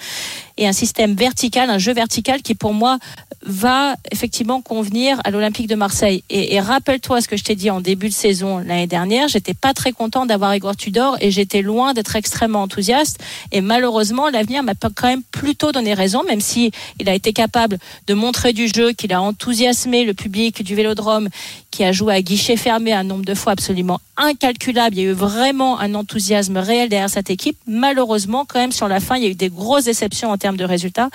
[0.58, 3.00] et un système vertical, un jeu vertical qui pour moi
[3.46, 6.24] va effectivement convenir à l'Olympique de Marseille.
[6.30, 9.54] Et, et rappelle-toi ce que je t'ai dit en début de saison l'année dernière, j'étais
[9.54, 13.20] pas très content d'avoir Igor Tudor et j'étais loin d'être extrêmement enthousiaste.
[13.52, 17.78] Et malheureusement, l'avenir m'a quand même plutôt donné raison, même si il a été capable
[18.08, 21.30] de montrer du jeu, qu'il a enthousiasmé le public du Vélodrome,
[21.72, 24.96] qui a joué à guichet fermé un nombre de fois absolument incalculable.
[24.96, 27.58] Il y a eu vraiment un enthousiasme réel derrière cette équipe.
[27.68, 30.58] Malheureusement, quand même, sur la fin, il y a eu des grosses déceptions en termes
[30.58, 31.10] de résultats.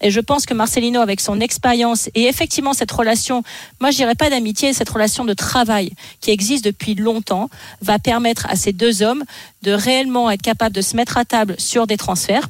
[0.00, 3.42] Et je pense que Marcelino, avec son expérience et effectivement cette relation,
[3.80, 7.48] moi je dirais pas d'amitié, cette relation de travail qui existe depuis longtemps,
[7.80, 9.24] va permettre à ces deux hommes
[9.62, 12.48] de réellement être capables de se mettre à table sur des transferts.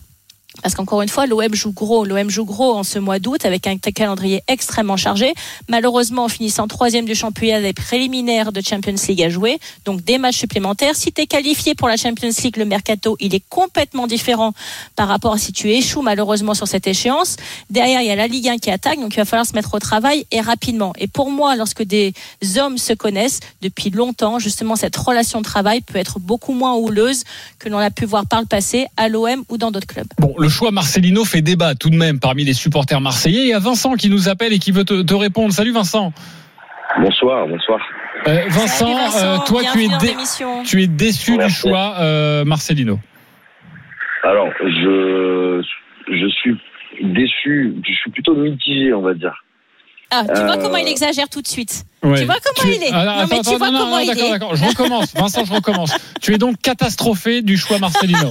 [0.63, 2.05] Parce qu'encore une fois, l'OM joue gros.
[2.05, 5.35] L'OM joue gros en ce mois d'août avec un calendrier extrêmement chargé.
[5.69, 10.17] Malheureusement, en finissant troisième du championnat, des préliminaires de Champions League à jouer, donc des
[10.17, 10.95] matchs supplémentaires.
[10.95, 14.53] Si tu es qualifié pour la Champions League, le mercato, il est complètement différent
[14.97, 17.37] par rapport à si tu échoues malheureusement sur cette échéance.
[17.69, 19.75] Derrière, il y a la Ligue 1 qui attaque, donc il va falloir se mettre
[19.75, 20.93] au travail et rapidement.
[20.99, 22.15] Et pour moi, lorsque des
[22.57, 27.25] hommes se connaissent depuis longtemps, justement, cette relation de travail peut être beaucoup moins houleuse
[27.59, 30.09] que l'on a pu voir par le passé à l'OM ou dans d'autres clubs.
[30.45, 33.45] Le choix Marcelino fait débat tout de même parmi les supporters marseillais.
[33.45, 35.55] Il y a Vincent qui nous appelle et qui veut te, te répondre.
[35.55, 36.13] Salut Vincent.
[37.01, 37.81] Bonsoir, bonsoir.
[38.29, 40.15] Euh, Vincent, euh, toi tu es, dé-
[40.67, 43.01] tu es déçu du choix euh, Marcelino.
[44.23, 45.63] Alors, je,
[46.09, 46.57] je suis
[47.03, 49.44] déçu, je suis plutôt mitigé, on va dire.
[50.11, 51.85] Ah, tu vois Euh, comment il exagère tout de suite.
[52.03, 52.19] Ouais.
[52.19, 52.91] Tu vois comment il est.
[52.93, 54.31] Ah, non, mais attends, tu vois non, non, comment il d'accord, est.
[54.31, 54.57] d'accord.
[54.57, 55.15] Je recommence.
[55.15, 55.93] Vincent, je recommence.
[56.21, 58.31] Tu es donc catastrophé du choix Marcelino.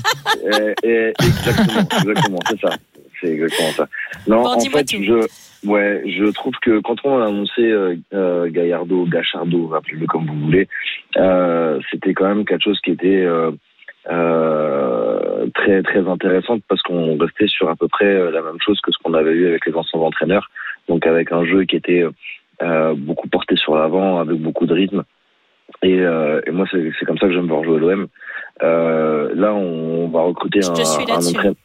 [0.83, 2.75] Et- et exactement, exactement, c'est ça.
[3.21, 3.87] C'est exactement ça.
[4.27, 5.03] Non, Bon, en dis-moi fait, tout.
[5.03, 10.27] je, ouais, je trouve que quand on a annoncé euh, euh, Gaillardo, Gachardo, appelez-le comme
[10.27, 10.67] vous voulez,
[11.17, 13.23] euh, c'était quand même quelque chose qui était
[14.09, 18.57] euh, euh, très très intéressante parce qu'on restait sur à peu près euh, la même
[18.63, 20.49] chose que ce qu'on avait eu avec les anciens entraîneurs,
[20.89, 22.05] donc avec un jeu qui était
[22.61, 25.03] euh, beaucoup porté sur l'avant, avec beaucoup de rythme.
[25.81, 28.07] Et, euh, et moi, c'est comme ça que j'aime voir jouer l'OM.
[28.61, 30.73] Euh, là, on va recruter Je un,
[31.15, 31.55] entraîneur.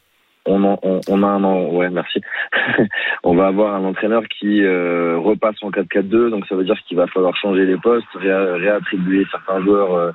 [0.45, 2.21] On, en- on, on a un an, ouais, merci.
[3.23, 6.97] on va avoir un entraîneur qui euh, repasse en 4-4-2, donc ça veut dire qu'il
[6.97, 10.11] va falloir changer les postes, réa- réattribuer certains joueurs euh, euh,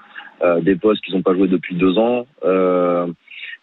[0.63, 2.27] des postes qu'ils n'ont pas joué depuis deux ans.
[2.45, 3.07] Euh,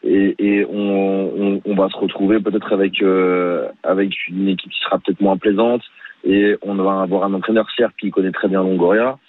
[0.04, 4.80] et, et on, on, on va se retrouver peut-être avec euh, avec une équipe qui
[4.80, 5.84] sera peut-être moins plaisante
[6.24, 9.20] et on va avoir un entraîneur certes qui connaît très bien Longoria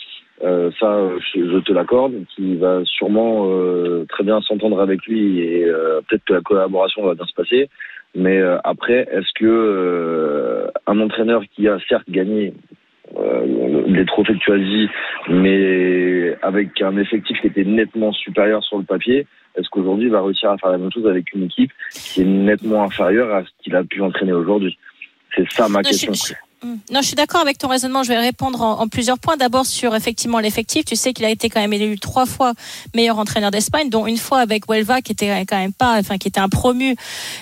[0.42, 5.40] euh, ça euh, je, te l'accorde qui va sûrement euh, très bien s'entendre avec lui
[5.40, 7.68] et euh, peut-être que la collaboration va bien se passer
[8.14, 12.54] mais euh, après est-ce que euh, un entraîneur qui a certes gagné
[13.16, 14.88] euh, les trophées que tu as dit,
[15.28, 19.26] mais avec un effectif qui était nettement supérieur sur le papier,
[19.56, 22.24] est-ce qu'aujourd'hui il va réussir à faire la même chose avec une équipe qui est
[22.24, 24.78] nettement inférieure à ce qu'il a pu entraîner aujourd'hui?
[25.36, 26.12] C'est ça ma je- question.
[26.14, 26.34] je-.
[26.64, 28.02] Non, je suis d'accord avec ton raisonnement.
[28.02, 29.36] Je vais répondre en, plusieurs points.
[29.36, 30.84] D'abord sur effectivement l'effectif.
[30.84, 32.52] Tu sais qu'il a été quand même élu trois fois
[32.94, 36.28] meilleur entraîneur d'Espagne, dont une fois avec Huelva, qui était quand même pas, enfin qui
[36.28, 36.96] était un promu,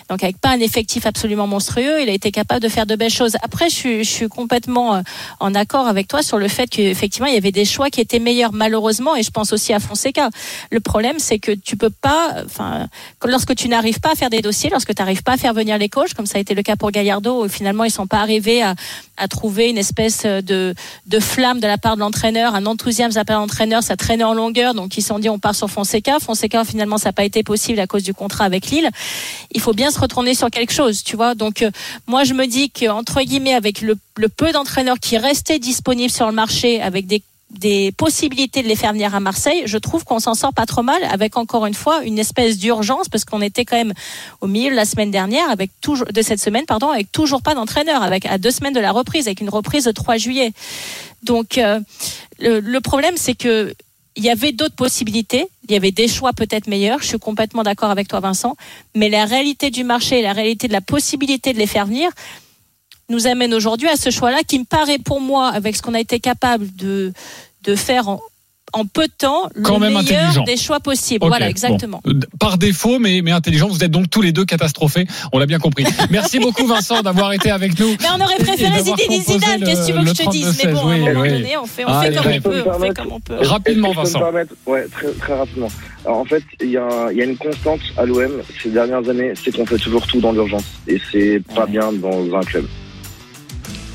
[0.09, 2.01] donc avec pas un effectif absolument monstrueux.
[2.03, 3.37] Il a été capable de faire de belles choses.
[3.43, 5.03] Après, je je suis complètement euh,
[5.41, 8.19] en accord avec toi sur le fait qu'effectivement il y avait des choix qui étaient
[8.19, 10.31] meilleurs malheureusement, et je pense aussi à Fonseca.
[10.71, 12.87] Le problème, c'est que tu peux pas, enfin,
[13.25, 15.79] lorsque tu n'arrives pas à faire des dossiers, lorsque tu n'arrives pas à faire venir
[15.79, 18.21] les coachs, comme ça a été le cas pour Gallardo, où finalement ils sont pas
[18.21, 18.75] arrivés à,
[19.21, 20.75] à trouver une espèce de,
[21.07, 23.97] de flamme de la part de l'entraîneur, un enthousiasme de la part de l'entraîneur, ça
[23.97, 26.19] traînait en longueur, donc ils se sont dit on part sur Fonseca.
[26.19, 28.89] Fonseca finalement ça n'a pas été possible à cause du contrat avec Lille.
[29.53, 31.35] Il faut bien se retourner sur quelque chose, tu vois.
[31.35, 31.71] Donc euh,
[32.07, 33.97] moi je me dis que entre guillemets avec le
[34.29, 38.93] peu d'entraîneurs qui restaient disponibles sur le marché, avec des des possibilités de les faire
[38.93, 42.05] venir à Marseille, je trouve qu'on s'en sort pas trop mal avec encore une fois
[42.05, 43.93] une espèce d'urgence parce qu'on était quand même
[44.41, 48.03] au milieu de la semaine dernière avec de cette semaine pardon avec toujours pas d'entraîneur
[48.03, 50.53] avec à deux semaines de la reprise avec une reprise de 3 juillet.
[51.25, 51.81] Donc euh,
[52.39, 53.75] le, le problème c'est que
[54.17, 57.63] il y avait d'autres possibilités, il y avait des choix peut-être meilleurs, je suis complètement
[57.63, 58.57] d'accord avec toi Vincent,
[58.95, 62.11] mais la réalité du marché, la réalité de la possibilité de les faire venir
[63.11, 66.01] nous amène aujourd'hui à ce choix-là qui me paraît pour moi, avec ce qu'on a
[66.01, 67.13] été capable de,
[67.65, 68.21] de faire en,
[68.73, 70.45] en peu de temps Quand le même meilleur intelligent.
[70.45, 71.27] des choix possibles.
[71.27, 72.01] Voilà, exactement.
[72.07, 73.67] Euh, Par défaut, mais, mais intelligent.
[73.67, 75.07] Vous êtes donc tous les deux catastrophés.
[75.33, 75.85] On l'a bien compris.
[76.09, 77.97] Merci beaucoup, Vincent, d'avoir été avec nous.
[78.01, 80.61] Mais on aurait préféré Zidane, le- qu'est-ce que tu veux que je te dise?
[80.65, 81.29] Mais bon, à 32-16, un moment oui.
[81.31, 82.41] donné, on fait, on Ah, fait comme on peut.
[82.41, 83.37] Je peux me On fait permettre- comme on peut.
[83.41, 84.21] Rapidement, Vincent.
[84.67, 85.69] Ouais, très, très rapidement.
[86.05, 88.31] Alors, en fait, il y, a, il y a une constante à l'OM
[88.63, 90.65] ces dernières années, c'est qu'on fait toujours tout dans l'urgence.
[90.87, 92.67] Et c'est pas bien dans un club.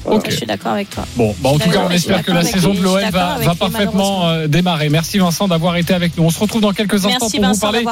[0.05, 0.21] Voilà.
[0.29, 1.05] Je suis d'accord avec toi.
[1.15, 4.27] Bon, bah, en tout cas, on espère que la saison de d'accord va, va parfaitement
[4.29, 4.89] euh, démarrer.
[4.89, 6.23] Merci Vincent d'avoir été avec nous.
[6.23, 7.85] On se retrouve dans quelques instants Merci pour vous parler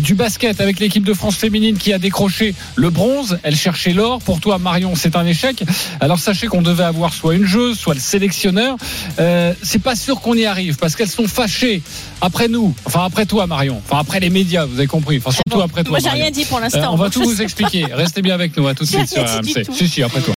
[0.00, 3.38] du basket avec l'équipe de France féminine qui a décroché le bronze.
[3.42, 4.20] Elle cherchait l'or.
[4.20, 5.62] Pour toi, Marion, c'est un échec.
[6.00, 8.76] Alors sachez qu'on devait avoir soit une joueuse, soit le sélectionneur.
[9.18, 11.82] Euh, c'est pas sûr qu'on y arrive parce qu'elles sont fâchées
[12.20, 12.74] après nous.
[12.84, 13.80] Enfin après toi, Marion.
[13.88, 15.18] Enfin après les médias, vous avez compris.
[15.18, 15.98] Enfin surtout Bon, après toi.
[15.98, 16.92] moi, j'ai rien dit pour Euh, l'instant.
[16.92, 17.86] on va tout vous expliquer.
[17.92, 18.66] Restez bien avec nous.
[18.66, 19.64] À tout de suite sur RMC.
[19.72, 20.34] Si si, après toi.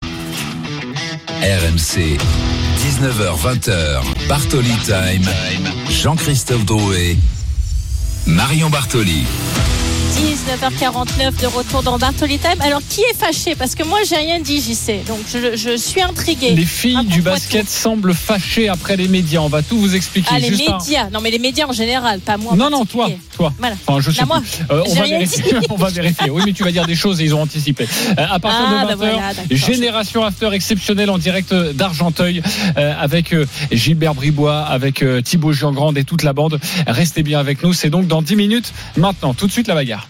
[1.51, 2.17] RMC,
[2.77, 5.27] 19h-20h, Bartoli Time,
[5.89, 7.17] Jean-Christophe Drouet,
[8.25, 9.25] Marion Bartoli.
[10.55, 12.59] 19h49 de retour dans Bartoli Time.
[12.59, 13.55] Alors, qui est fâché?
[13.55, 15.01] Parce que moi, j'ai rien dit, j'y sais.
[15.07, 16.51] Donc, je, je suis intriguée.
[16.51, 19.39] Les filles du Raconte-moi basket semblent fâchées après les médias.
[19.39, 20.27] On va tout vous expliquer.
[20.33, 21.09] Ah, les un- médias.
[21.09, 22.55] Non, mais les médias en général, pas moi.
[22.57, 23.53] Non, non, toi, toi.
[23.59, 23.75] Voilà.
[23.87, 24.41] Enfin, je sais Là, moi.
[24.71, 25.43] Euh, on va vérifier.
[25.43, 25.67] dit.
[25.69, 26.29] on va vérifier.
[26.29, 27.87] Oui, mais tu vas dire des choses et ils ont anticipé.
[28.17, 29.45] Euh, à partir Ah, de bah 20h, voilà, d'accord.
[29.57, 32.41] Génération After exceptionnelle en direct d'Argenteuil
[32.77, 36.59] euh, avec euh, Gilbert Bribois, avec Thibaut Giangrande et toute la bande.
[36.87, 37.71] Restez bien avec nous.
[37.73, 38.73] C'est donc dans 10 minutes.
[38.97, 40.07] Maintenant, tout de suite la bagarre.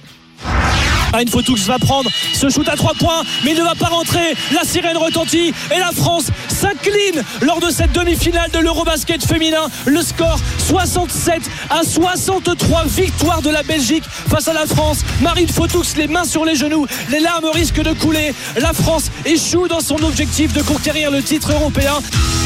[1.12, 4.34] Marine Fotux va prendre ce shoot à 3 points, mais il ne va pas rentrer.
[4.54, 9.68] La sirène retentit et la France s'incline lors de cette demi-finale de l'Eurobasket féminin.
[9.86, 15.00] Le score 67 à 63 victoire de la Belgique face à la France.
[15.22, 18.34] Marine Fotux, les mains sur les genoux, les larmes risquent de couler.
[18.58, 21.94] La France échoue dans son objectif de conquérir le titre européen.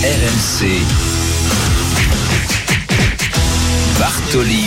[0.01, 0.81] RMC.
[3.99, 4.65] Bartoli.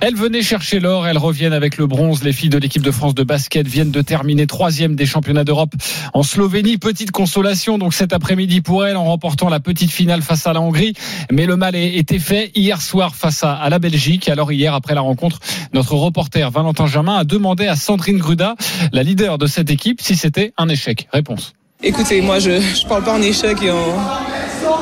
[0.00, 2.22] Elles venaient chercher l'or, elles reviennent avec le bronze.
[2.24, 5.72] Les filles de l'équipe de France de basket viennent de terminer troisième des championnats d'Europe
[6.12, 6.76] en Slovénie.
[6.76, 10.60] Petite consolation donc cet après-midi pour elles en remportant la petite finale face à la
[10.60, 10.92] Hongrie.
[11.32, 14.28] Mais le mal été fait hier soir face à, à la Belgique.
[14.28, 15.38] Alors hier, après la rencontre,
[15.72, 18.56] notre reporter Valentin Germain a demandé à Sandrine Gruda,
[18.92, 21.08] la leader de cette équipe, si c'était un échec.
[21.14, 21.54] Réponse.
[21.82, 23.76] Écoutez, moi je ne parle pas en échec et en-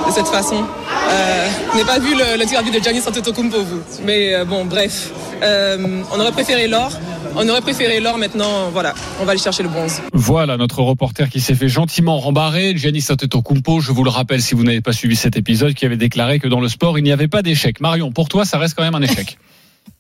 [0.09, 0.65] de cette façon.
[1.13, 3.83] Euh, je n'ai pas vu but de Giannis Antetokounmpo, vous.
[4.05, 5.11] Mais euh, bon, bref.
[5.43, 6.93] Euh, on aurait préféré l'or.
[7.37, 8.19] On aurait préféré l'or.
[8.19, 10.01] Maintenant, voilà, on va aller chercher le bronze.
[10.13, 14.55] Voilà notre reporter qui s'est fait gentiment rembarrer, Giannis Antetokounmpo, je vous le rappelle si
[14.55, 17.13] vous n'avez pas suivi cet épisode, qui avait déclaré que dans le sport, il n'y
[17.13, 17.81] avait pas d'échec.
[17.81, 19.39] Marion, pour toi, ça reste quand même un échec.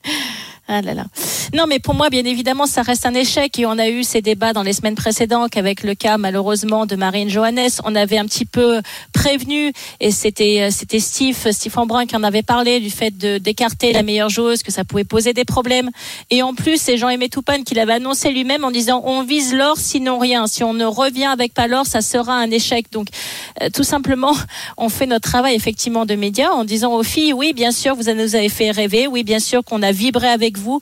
[0.69, 1.07] Ah là là.
[1.55, 3.59] Non, mais pour moi, bien évidemment, ça reste un échec.
[3.59, 6.97] Et on a eu ces débats dans les semaines précédentes qu'avec le cas, malheureusement, de
[6.97, 8.81] Marine Johannes, on avait un petit peu
[9.13, 9.73] prévenu.
[10.01, 14.03] Et c'était, euh, c'était Steve, Steve Embrun qui en avait parlé du fait d'écarter la
[14.03, 15.91] meilleure joueuse, que ça pouvait poser des problèmes.
[16.31, 19.77] Et en plus, c'est Jean-Aimé Toupane qui l'avait annoncé lui-même en disant on vise l'or,
[19.77, 20.47] sinon rien.
[20.47, 22.87] Si on ne revient avec pas l'or, ça sera un échec.
[22.93, 23.09] Donc,
[23.61, 24.35] euh, tout simplement,
[24.79, 28.11] on fait notre travail effectivement de médias en disant aux filles, oui, bien sûr, vous
[28.13, 29.07] nous avez fait rêver.
[29.07, 30.81] Oui, bien sûr qu'on a vibré avec vous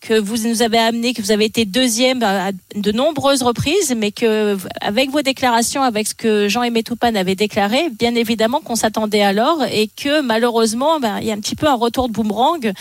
[0.00, 4.10] que vous nous avez amené, que vous avez été deuxième à de nombreuses reprises, mais
[4.10, 9.22] que avec vos déclarations, avec ce que Jean-Aimé Toupane avait déclaré, bien évidemment qu'on s'attendait
[9.22, 12.72] alors et que malheureusement, ben, il y a un petit peu un retour de boomerang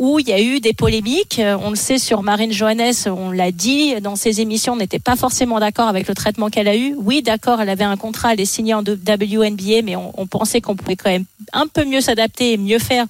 [0.00, 1.38] où il y a eu des polémiques.
[1.38, 4.98] Euh, On le sait sur Marine Johannes, on l'a dit dans ses émissions, on n'était
[4.98, 6.94] pas forcément d'accord avec le traitement qu'elle a eu.
[6.96, 10.74] Oui, d'accord, elle avait un contrat, elle est signée en WNBA, mais on, pensait qu'on
[10.74, 13.04] pouvait quand même un peu mieux s'adapter et mieux faire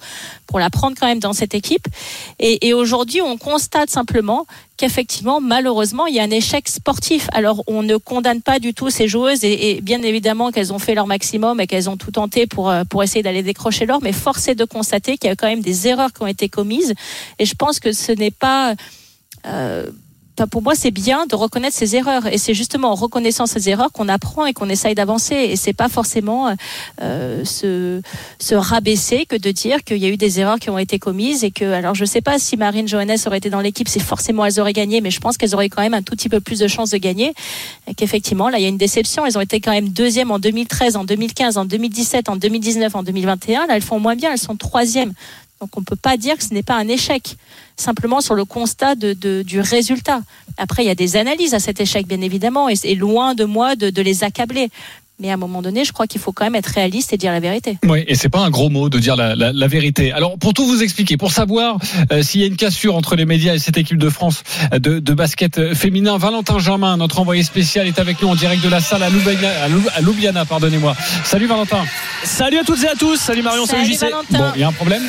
[0.47, 1.87] pour la prendre quand même dans cette équipe.
[2.39, 4.45] Et aujourd'hui, on constate simplement
[4.81, 7.27] qu'effectivement, malheureusement, il y a un échec sportif.
[7.33, 10.95] Alors, on ne condamne pas du tout ces joueuses et, bien évidemment qu'elles ont fait
[10.95, 14.11] leur maximum et qu'elles ont tout tenté pour, euh, pour essayer d'aller décrocher l'or, mais
[14.11, 16.95] force est de constater qu'il y a quand même des erreurs qui ont été commises.
[17.37, 18.73] Et je pense que ce n'est pas...
[19.45, 19.85] euh,
[20.47, 22.27] pour moi, c'est bien de reconnaître ses erreurs.
[22.27, 25.35] Et c'est justement en reconnaissant ses erreurs qu'on apprend et qu'on essaye d'avancer.
[25.35, 26.55] Et c'est pas forcément
[27.01, 28.01] euh, se,
[28.39, 31.43] se rabaisser que de dire qu'il y a eu des erreurs qui ont été commises
[31.43, 34.45] et que, alors je sais pas si Marine Johannes aurait été dans l'équipe, c'est forcément
[34.45, 36.59] elles auraient gagné, mais je pense qu'elles auraient quand même un tout petit peu plus
[36.59, 37.33] de chances de gagner.
[37.87, 39.25] Et qu'effectivement, là, il y a une déception.
[39.25, 43.03] Elles ont été quand même deuxième en 2013, en 2015, en 2017, en 2019, en
[43.03, 43.67] 2021.
[43.67, 44.31] Là, elles font moins bien.
[44.31, 45.13] Elles sont troisième.
[45.61, 47.35] Donc on ne peut pas dire que ce n'est pas un échec,
[47.77, 50.21] simplement sur le constat de, de- du résultat.
[50.57, 53.45] Après, il y a des analyses à cet échec, bien évidemment, et c'est loin de
[53.45, 54.69] moi de, de les accabler.
[55.19, 57.31] mais à un moment donné, je crois qu'il faut quand même être réaliste et dire
[57.31, 57.77] la vérité.
[57.85, 60.11] Oui, et c'est pas un gros mot de dire la, la, la vérité.
[60.11, 61.77] Alors, pour tout vous expliquer, pour savoir
[62.11, 64.41] euh, s'il y a une cassure entre les médias et cette équipe de France
[64.73, 68.63] euh, de, de basket féminin, Valentin Germain, notre envoyé spécial, est avec nous en direct
[68.63, 70.95] de la salle à Ljubljana, à Ljub- à Ljubljana, pardonnez-moi.
[71.23, 71.85] Salut Valentin.
[72.23, 73.17] Salut à toutes et à tous.
[73.17, 74.05] Salut Marion, salut, JC.
[74.31, 75.03] Bon, il y a un problème?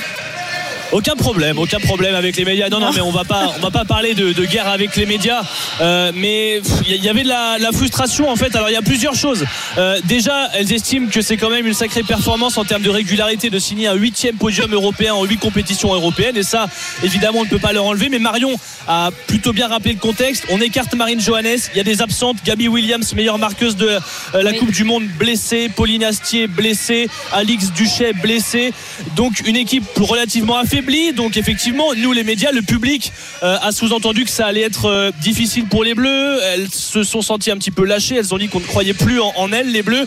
[0.93, 2.69] Aucun problème, aucun problème avec les médias.
[2.69, 5.07] Non, non, mais on va pas, on va pas parler de, de guerre avec les
[5.07, 5.43] médias.
[5.81, 8.55] Euh, mais il y avait de la, la frustration en fait.
[8.55, 9.43] Alors il y a plusieurs choses.
[9.79, 13.49] Euh, déjà, elles estiment que c'est quand même une sacrée performance en termes de régularité
[13.49, 16.37] de signer un huitième podium européen en huit compétitions européennes.
[16.37, 16.67] Et ça,
[17.03, 18.11] évidemment, on ne peut pas leur enlever.
[18.11, 18.55] Mais Marion
[18.87, 20.45] a plutôt bien rappelé le contexte.
[20.51, 21.59] On écarte Marine Johannes.
[21.73, 22.37] Il y a des absentes.
[22.45, 25.71] Gabi Williams, meilleure marqueuse de euh, la Coupe du Monde, blessée.
[25.75, 27.09] Pauline Astier, blessée.
[27.33, 28.75] Alix Duchet, blessée.
[29.17, 30.82] Donc une équipe relativement affaiblie.
[31.15, 33.13] Donc effectivement, nous les médias, le public
[33.43, 36.41] euh, a sous-entendu que ça allait être euh, difficile pour les Bleus.
[36.43, 38.17] Elles se sont senties un petit peu lâchées.
[38.17, 40.05] Elles ont dit qu'on ne croyait plus en, elles, les Bleus.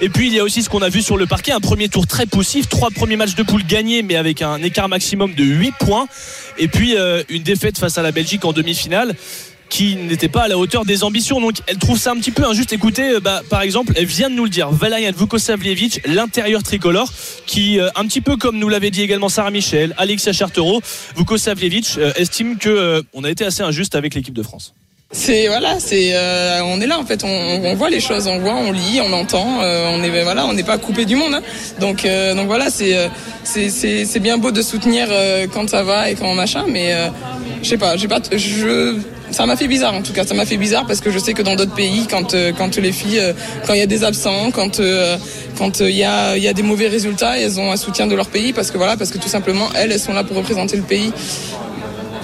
[0.00, 1.88] Et puis il y a aussi ce qu'on a vu sur le parquet, un premier
[1.88, 5.44] tour très poussif, trois premiers matchs de poule gagnés, mais avec un écart maximum de
[5.44, 6.08] 8 points.
[6.58, 9.14] Et puis euh, une défaite face à la Belgique en demi-finale
[9.68, 11.40] qui n'était pas à la hauteur des ambitions.
[11.40, 12.72] Donc elle trouve ça un petit peu injuste.
[12.72, 17.12] Écoutez, euh, bah, par exemple, elle vient de nous le dire, Valerian Vukosavljevic, l'intérieur tricolore,
[17.46, 20.80] qui, euh, un petit peu comme nous l'avait dit également Sarah Michel, Alexia Chartero,
[21.16, 24.74] Vukosavljevic euh, estime que on a été assez injuste avec l'équipe de France.
[25.12, 26.14] C'est voilà, c'est
[26.64, 29.60] on est là en fait, on, voit les choses, on voit, on lit, on entend,
[29.60, 31.32] on est voilà, on n'est pas coupé du monde.
[31.32, 31.42] hein.
[31.80, 32.04] Donc
[32.34, 33.08] donc voilà, c'est
[33.44, 35.06] c'est bien beau de soutenir
[35.54, 36.92] quand ça va et quand machin, mais
[37.62, 38.98] je sais pas, j'ai pas, je
[39.36, 41.34] ça m'a fait bizarre en tout cas, ça m'a fait bizarre parce que je sais
[41.34, 43.34] que dans d'autres pays, quand euh, quand les filles, euh,
[43.66, 45.18] quand il y a des absents, quand euh,
[45.58, 48.28] quand il y a y a des mauvais résultats, elles ont un soutien de leur
[48.28, 50.84] pays parce que voilà, parce que tout simplement elles, elles sont là pour représenter le
[50.84, 51.12] pays.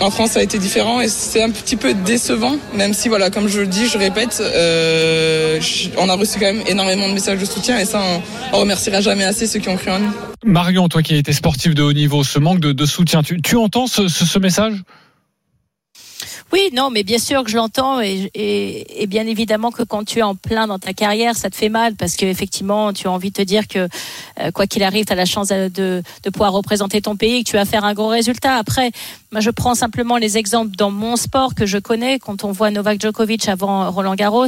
[0.01, 3.31] En France, ça a été différent et c'est un petit peu décevant, même si, voilà,
[3.31, 4.43] comme je le dis, je répète,
[5.99, 9.01] on a reçu quand même énormément de messages de soutien et ça, on, on remerciera
[9.01, 10.13] jamais assez ceux qui ont cru en nous.
[10.45, 13.55] Marion, toi qui as été sportif de haut niveau, ce manque de, soutien, tu, tu
[13.57, 14.83] entends ce message?
[16.53, 18.30] Oui, non, mais bien sûr que je l'entends et,
[19.09, 21.94] bien évidemment que quand tu es en plein dans ta carrière, ça te fait mal
[21.94, 23.88] parce que effectivement, tu as envie de te dire que
[24.38, 27.50] euh, quoi qu'il arrive, tu as la chance de, de, pouvoir représenter ton pays que
[27.50, 28.57] tu vas faire un gros résultat.
[28.57, 28.92] Après,
[29.32, 32.18] moi, je prends simplement les exemples dans mon sport que je connais.
[32.18, 34.46] Quand on voit Novak Djokovic avant Roland Garros,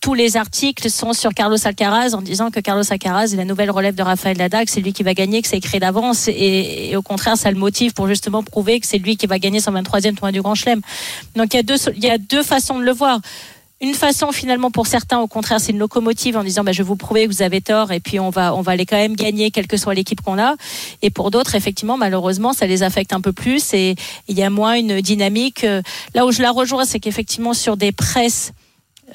[0.00, 3.70] tous les articles sont sur Carlos Alcaraz en disant que Carlos Alcaraz est la nouvelle
[3.70, 6.96] relève de Rafael Nadal, c'est lui qui va gagner, que c'est écrit d'avance et, et
[6.96, 9.72] au contraire, ça le motive pour justement prouver que c'est lui qui va gagner son
[9.72, 10.80] 23e tournoi du Grand Chelem.
[11.36, 13.20] Donc il y a deux, il y a deux façons de le voir.
[13.80, 16.86] Une façon finalement pour certains, au contraire, c'est une locomotive en disant bah, je vais
[16.86, 19.14] vous prouver que vous avez tort et puis on va on va aller quand même
[19.14, 20.56] gagner quelle que soit l'équipe qu'on a.
[21.00, 23.94] Et pour d'autres, effectivement, malheureusement, ça les affecte un peu plus et
[24.26, 25.62] il y a moins une dynamique.
[25.62, 25.80] Euh,
[26.14, 28.52] Là où je la rejoins, c'est qu'effectivement sur des presses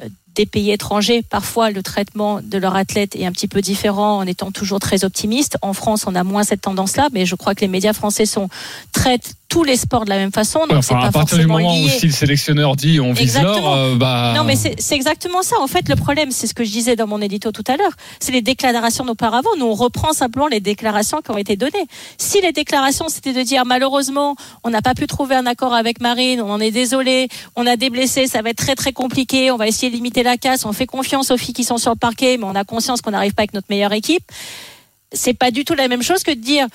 [0.01, 4.17] euh, des pays étrangers, parfois le traitement de leur athlète est un petit peu différent
[4.17, 5.57] en étant toujours très optimiste.
[5.61, 8.49] En France, on a moins cette tendance-là, mais je crois que les médias français sont
[8.91, 10.65] traitent tous les sports de la même façon.
[10.67, 11.89] Donc c'est Enfin, pas à partir du moment où lié.
[11.89, 14.33] si le sélectionneur dit on vise l'or, euh, bah.
[14.35, 15.55] Non, mais c'est c'est exactement ça.
[15.61, 17.91] En fait, le problème, c'est ce que je disais dans mon édito tout à l'heure.
[18.19, 19.51] C'est les déclarations d'auparavant.
[19.59, 21.85] Nous, on reprend simplement les déclarations qui ont été données.
[22.17, 26.01] Si les déclarations, c'était de dire malheureusement, on n'a pas pu trouver un accord avec
[26.01, 29.51] Marine, on en est désolé, on a des blessés, ça va être très très compliqué,
[29.51, 31.91] on va essayer de limiter la casse, on fait confiance aux filles qui sont sur
[31.91, 34.23] le parquet, mais on a conscience qu'on n'arrive pas avec notre meilleure équipe.
[35.11, 36.65] C'est pas du tout la même chose que de dire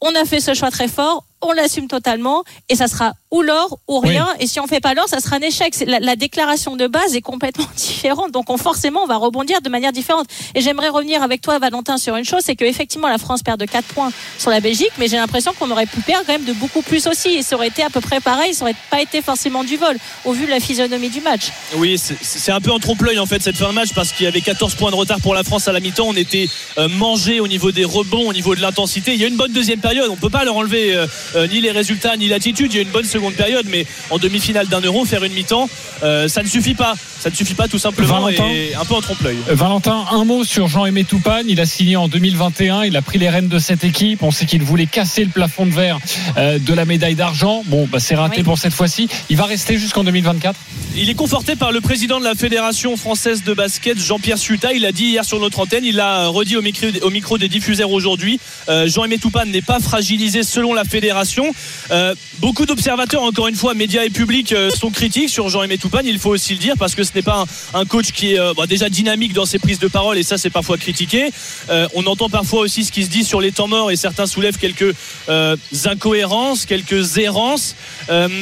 [0.00, 3.78] on a fait ce choix très fort, on l'assume totalement et ça sera ou l'or
[3.88, 4.26] ou rien.
[4.40, 5.74] Et si on fait pas l'or, ça sera un échec.
[5.86, 9.68] La, la déclaration de base est complètement différente, donc on, forcément on va rebondir de
[9.68, 10.26] manière différente.
[10.54, 13.60] Et j'aimerais revenir avec toi, Valentin, sur une chose, c'est que effectivement la France perd
[13.60, 16.44] de 4 points sur la Belgique, mais j'ai l'impression qu'on aurait pu perdre quand même
[16.44, 17.28] de beaucoup plus aussi.
[17.28, 19.96] Et ça aurait été à peu près pareil, ça aurait pas été forcément du vol
[20.24, 21.48] au vu de la physionomie du match.
[21.76, 24.26] Oui, c'est- un peu en trompe-l'œil en fait cette fin de match parce qu'il y
[24.26, 26.06] avait 14 points de retard pour la France à la mi-temps.
[26.08, 29.12] On était euh, mangé au niveau des rebonds, au niveau de l'intensité.
[29.12, 30.08] Il y a une bonne deuxième période.
[30.10, 31.06] On peut pas leur enlever euh,
[31.50, 32.72] ni les résultats ni l'attitude.
[32.72, 35.68] Il y a une bonne seconde période, mais en demi-finale d'un euro, faire une mi-temps,
[36.02, 36.94] euh, ça ne suffit pas.
[37.18, 39.38] Ça ne suffit pas tout simplement Valentin et un peu en trompe-l'œil.
[39.48, 41.46] Valentin, un mot sur Jean-Aimé Toupane.
[41.48, 42.84] Il a signé en 2021.
[42.84, 44.22] Il a pris les rênes de cette équipe.
[44.22, 45.98] On sait qu'il voulait casser le plafond de verre
[46.36, 47.62] euh, de la médaille d'argent.
[47.66, 49.08] Bon, bah, c'est raté pour cette fois-ci.
[49.30, 50.56] Il va rester jusqu'en 2024.
[50.96, 54.72] Il est conforté par le président de la Fédération française de basket, Jean-Pierre Suta.
[54.72, 57.48] Il a dit hier sur notre antenne, il l'a redit au micro, au micro des
[57.48, 58.40] diffuseurs aujourd'hui.
[58.68, 61.54] Euh, Jean-Aimé Toupane n'est pas fragilisé selon la fédération.
[61.90, 66.06] Euh, beaucoup d'observateurs, encore une fois, médias et publics, euh, sont critiques sur Jean-Aimé Toupane.
[66.06, 67.44] Il faut aussi le dire parce que ce n'est pas
[67.74, 70.38] un, coach qui est euh, bah, déjà dynamique dans ses prises de parole et ça
[70.38, 71.30] c'est parfois critiqué.
[71.70, 74.26] Euh, on entend parfois aussi ce qui se dit sur les temps morts et certains
[74.26, 74.94] soulèvent quelques
[75.28, 75.56] euh,
[75.86, 77.74] incohérences, quelques errances.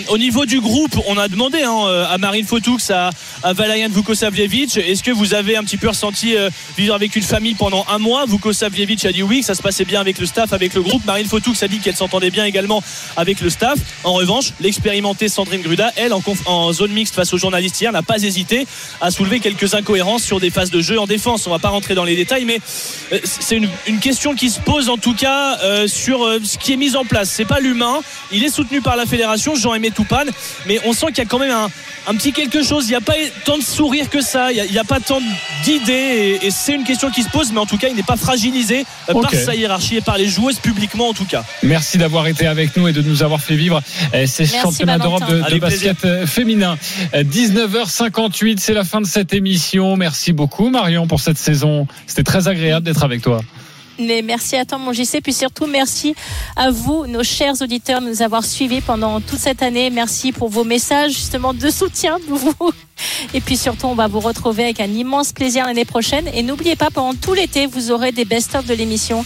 [0.09, 3.11] Au niveau du groupe, on a demandé hein, à Marine Fotoux, à,
[3.43, 6.35] à Valayan Vukosavljevic, est-ce que vous avez un petit peu ressenti
[6.77, 8.27] vivre avec une famille pendant un mois?
[8.27, 11.05] Vukosavljevic a dit oui, que ça se passait bien avec le staff, avec le groupe.
[11.05, 12.83] Marine Fotoux a dit qu'elle s'entendait bien également
[13.17, 13.79] avec le staff.
[14.05, 18.03] En revanche, l'expérimentée Sandrine Gruda, elle, en, en zone mixte face aux journalistes hier, n'a
[18.03, 18.67] pas hésité Galtier
[19.01, 21.47] a soulevé quelques incohérences sur des phases de jeu en défense.
[21.47, 22.61] On ne va pas rentrer dans les détails, mais
[23.13, 23.69] euh, c'est une,
[24.01, 27.05] question qui se pose en tout cas euh, sur euh, ce qui est mis en
[27.05, 27.31] place.
[27.31, 28.01] C'est pas l'humain,
[28.31, 30.31] il est soutenu par la fédération, Jean-Aimé Toupane,
[30.67, 31.55] mais on sent qu'il y a quand même
[32.07, 32.87] un, petit quelque chose.
[32.87, 35.21] Il n'y a pas tant de sourire que ça, il n'y a, pas tant
[35.65, 38.17] d'idées, et, c'est une question qui se pose, mais en tout cas, il n'est pas
[38.17, 41.45] fragilisé par sa hiérarchie et par les joueuses publiquement en tout cas.
[41.63, 43.83] Merci d'avoir été avec nous et de nous avoir fait vivre
[44.27, 46.79] ces championnats d'Europe de, basket féminin.
[47.15, 48.46] 19h58.
[48.57, 49.97] C'est la fin de cette émission.
[49.97, 51.89] Merci beaucoup, Marion, pour cette saison.
[52.07, 53.41] C'était très agréable d'être avec toi.
[53.99, 55.21] Merci à toi, mon JC.
[55.21, 56.15] Puis surtout, merci
[56.55, 59.91] à vous, nos chers auditeurs, de nous avoir suivis pendant toute cette année.
[59.91, 62.73] Merci pour vos messages, justement, de soutien de vous.
[63.35, 66.29] Et puis surtout, on va vous retrouver avec un immense plaisir l'année prochaine.
[66.33, 69.25] Et n'oubliez pas, pendant tout l'été, vous aurez des best-of de l'émission,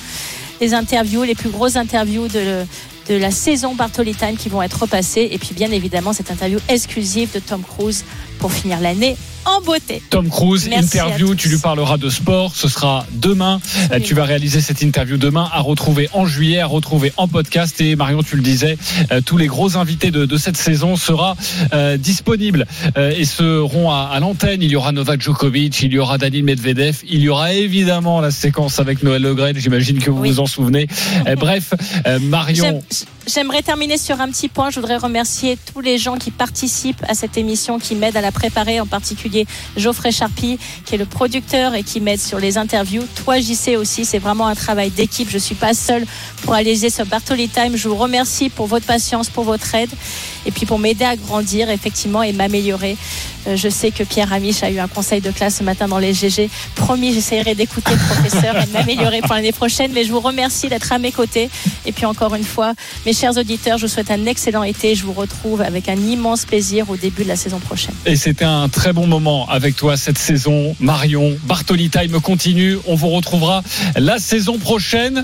[0.63, 2.65] les interviews, les plus grosses interviews de,
[3.11, 5.29] de la saison Bartoli qui vont être repassées.
[5.33, 8.05] Et puis, bien évidemment, cette interview exclusive de Tom Cruise
[8.39, 10.03] pour finir l'année en beauté.
[10.11, 13.61] Tom Cruise, Merci interview, tu lui parleras de sport, ce sera demain.
[14.05, 17.81] Tu vas réaliser cette interview demain à retrouver en juillet, à retrouver en podcast.
[17.81, 18.77] Et Marion, tu le disais,
[19.13, 21.37] euh, tous les gros invités de, de cette saison sera
[21.73, 22.67] euh, disponibles
[22.97, 24.63] euh, et seront à, à l'antenne.
[24.63, 28.31] Il y aura Novak Djokovic, il y aura Daniel Medvedev, il y aura évidemment la
[28.31, 30.87] séquence avec Noël Le Gret, j'imagine que vous vous en souvenez.
[31.27, 31.73] Euh, bref,
[32.07, 32.83] euh, Marion.
[33.27, 34.71] J'aime- J'aimerais terminer sur un petit point.
[34.71, 38.31] Je voudrais remercier tous les gens qui participent à cette émission, qui m'aident à la
[38.31, 39.45] préparer, en particulier
[39.77, 43.03] Geoffrey Charpie, qui est le producteur et qui m'aide sur les interviews.
[43.25, 45.29] Toi, JC aussi, c'est vraiment un travail d'équipe.
[45.31, 46.07] Je suis pas seule
[46.43, 47.77] pour réaliser ce Bartoli Time.
[47.77, 49.91] Je vous remercie pour votre patience, pour votre aide
[50.47, 52.97] et puis pour m'aider à grandir, effectivement, et m'améliorer.
[53.49, 55.99] Euh, Je sais que Pierre Amiche a eu un conseil de classe ce matin dans
[55.99, 56.49] les GG.
[56.77, 59.91] Promis, j'essaierai d'écouter le professeur et de m'améliorer pour l'année prochaine.
[59.93, 61.51] Mais je vous remercie d'être à mes côtés.
[61.87, 62.75] Et puis encore une fois,
[63.11, 64.95] mes chers auditeurs, je vous souhaite un excellent été.
[64.95, 67.93] Je vous retrouve avec un immense plaisir au début de la saison prochaine.
[68.07, 71.37] Et c'était un très bon moment avec toi cette saison, Marion.
[71.43, 72.79] Bartoli Time continue.
[72.87, 73.65] On vous retrouvera
[73.97, 75.19] la saison prochaine.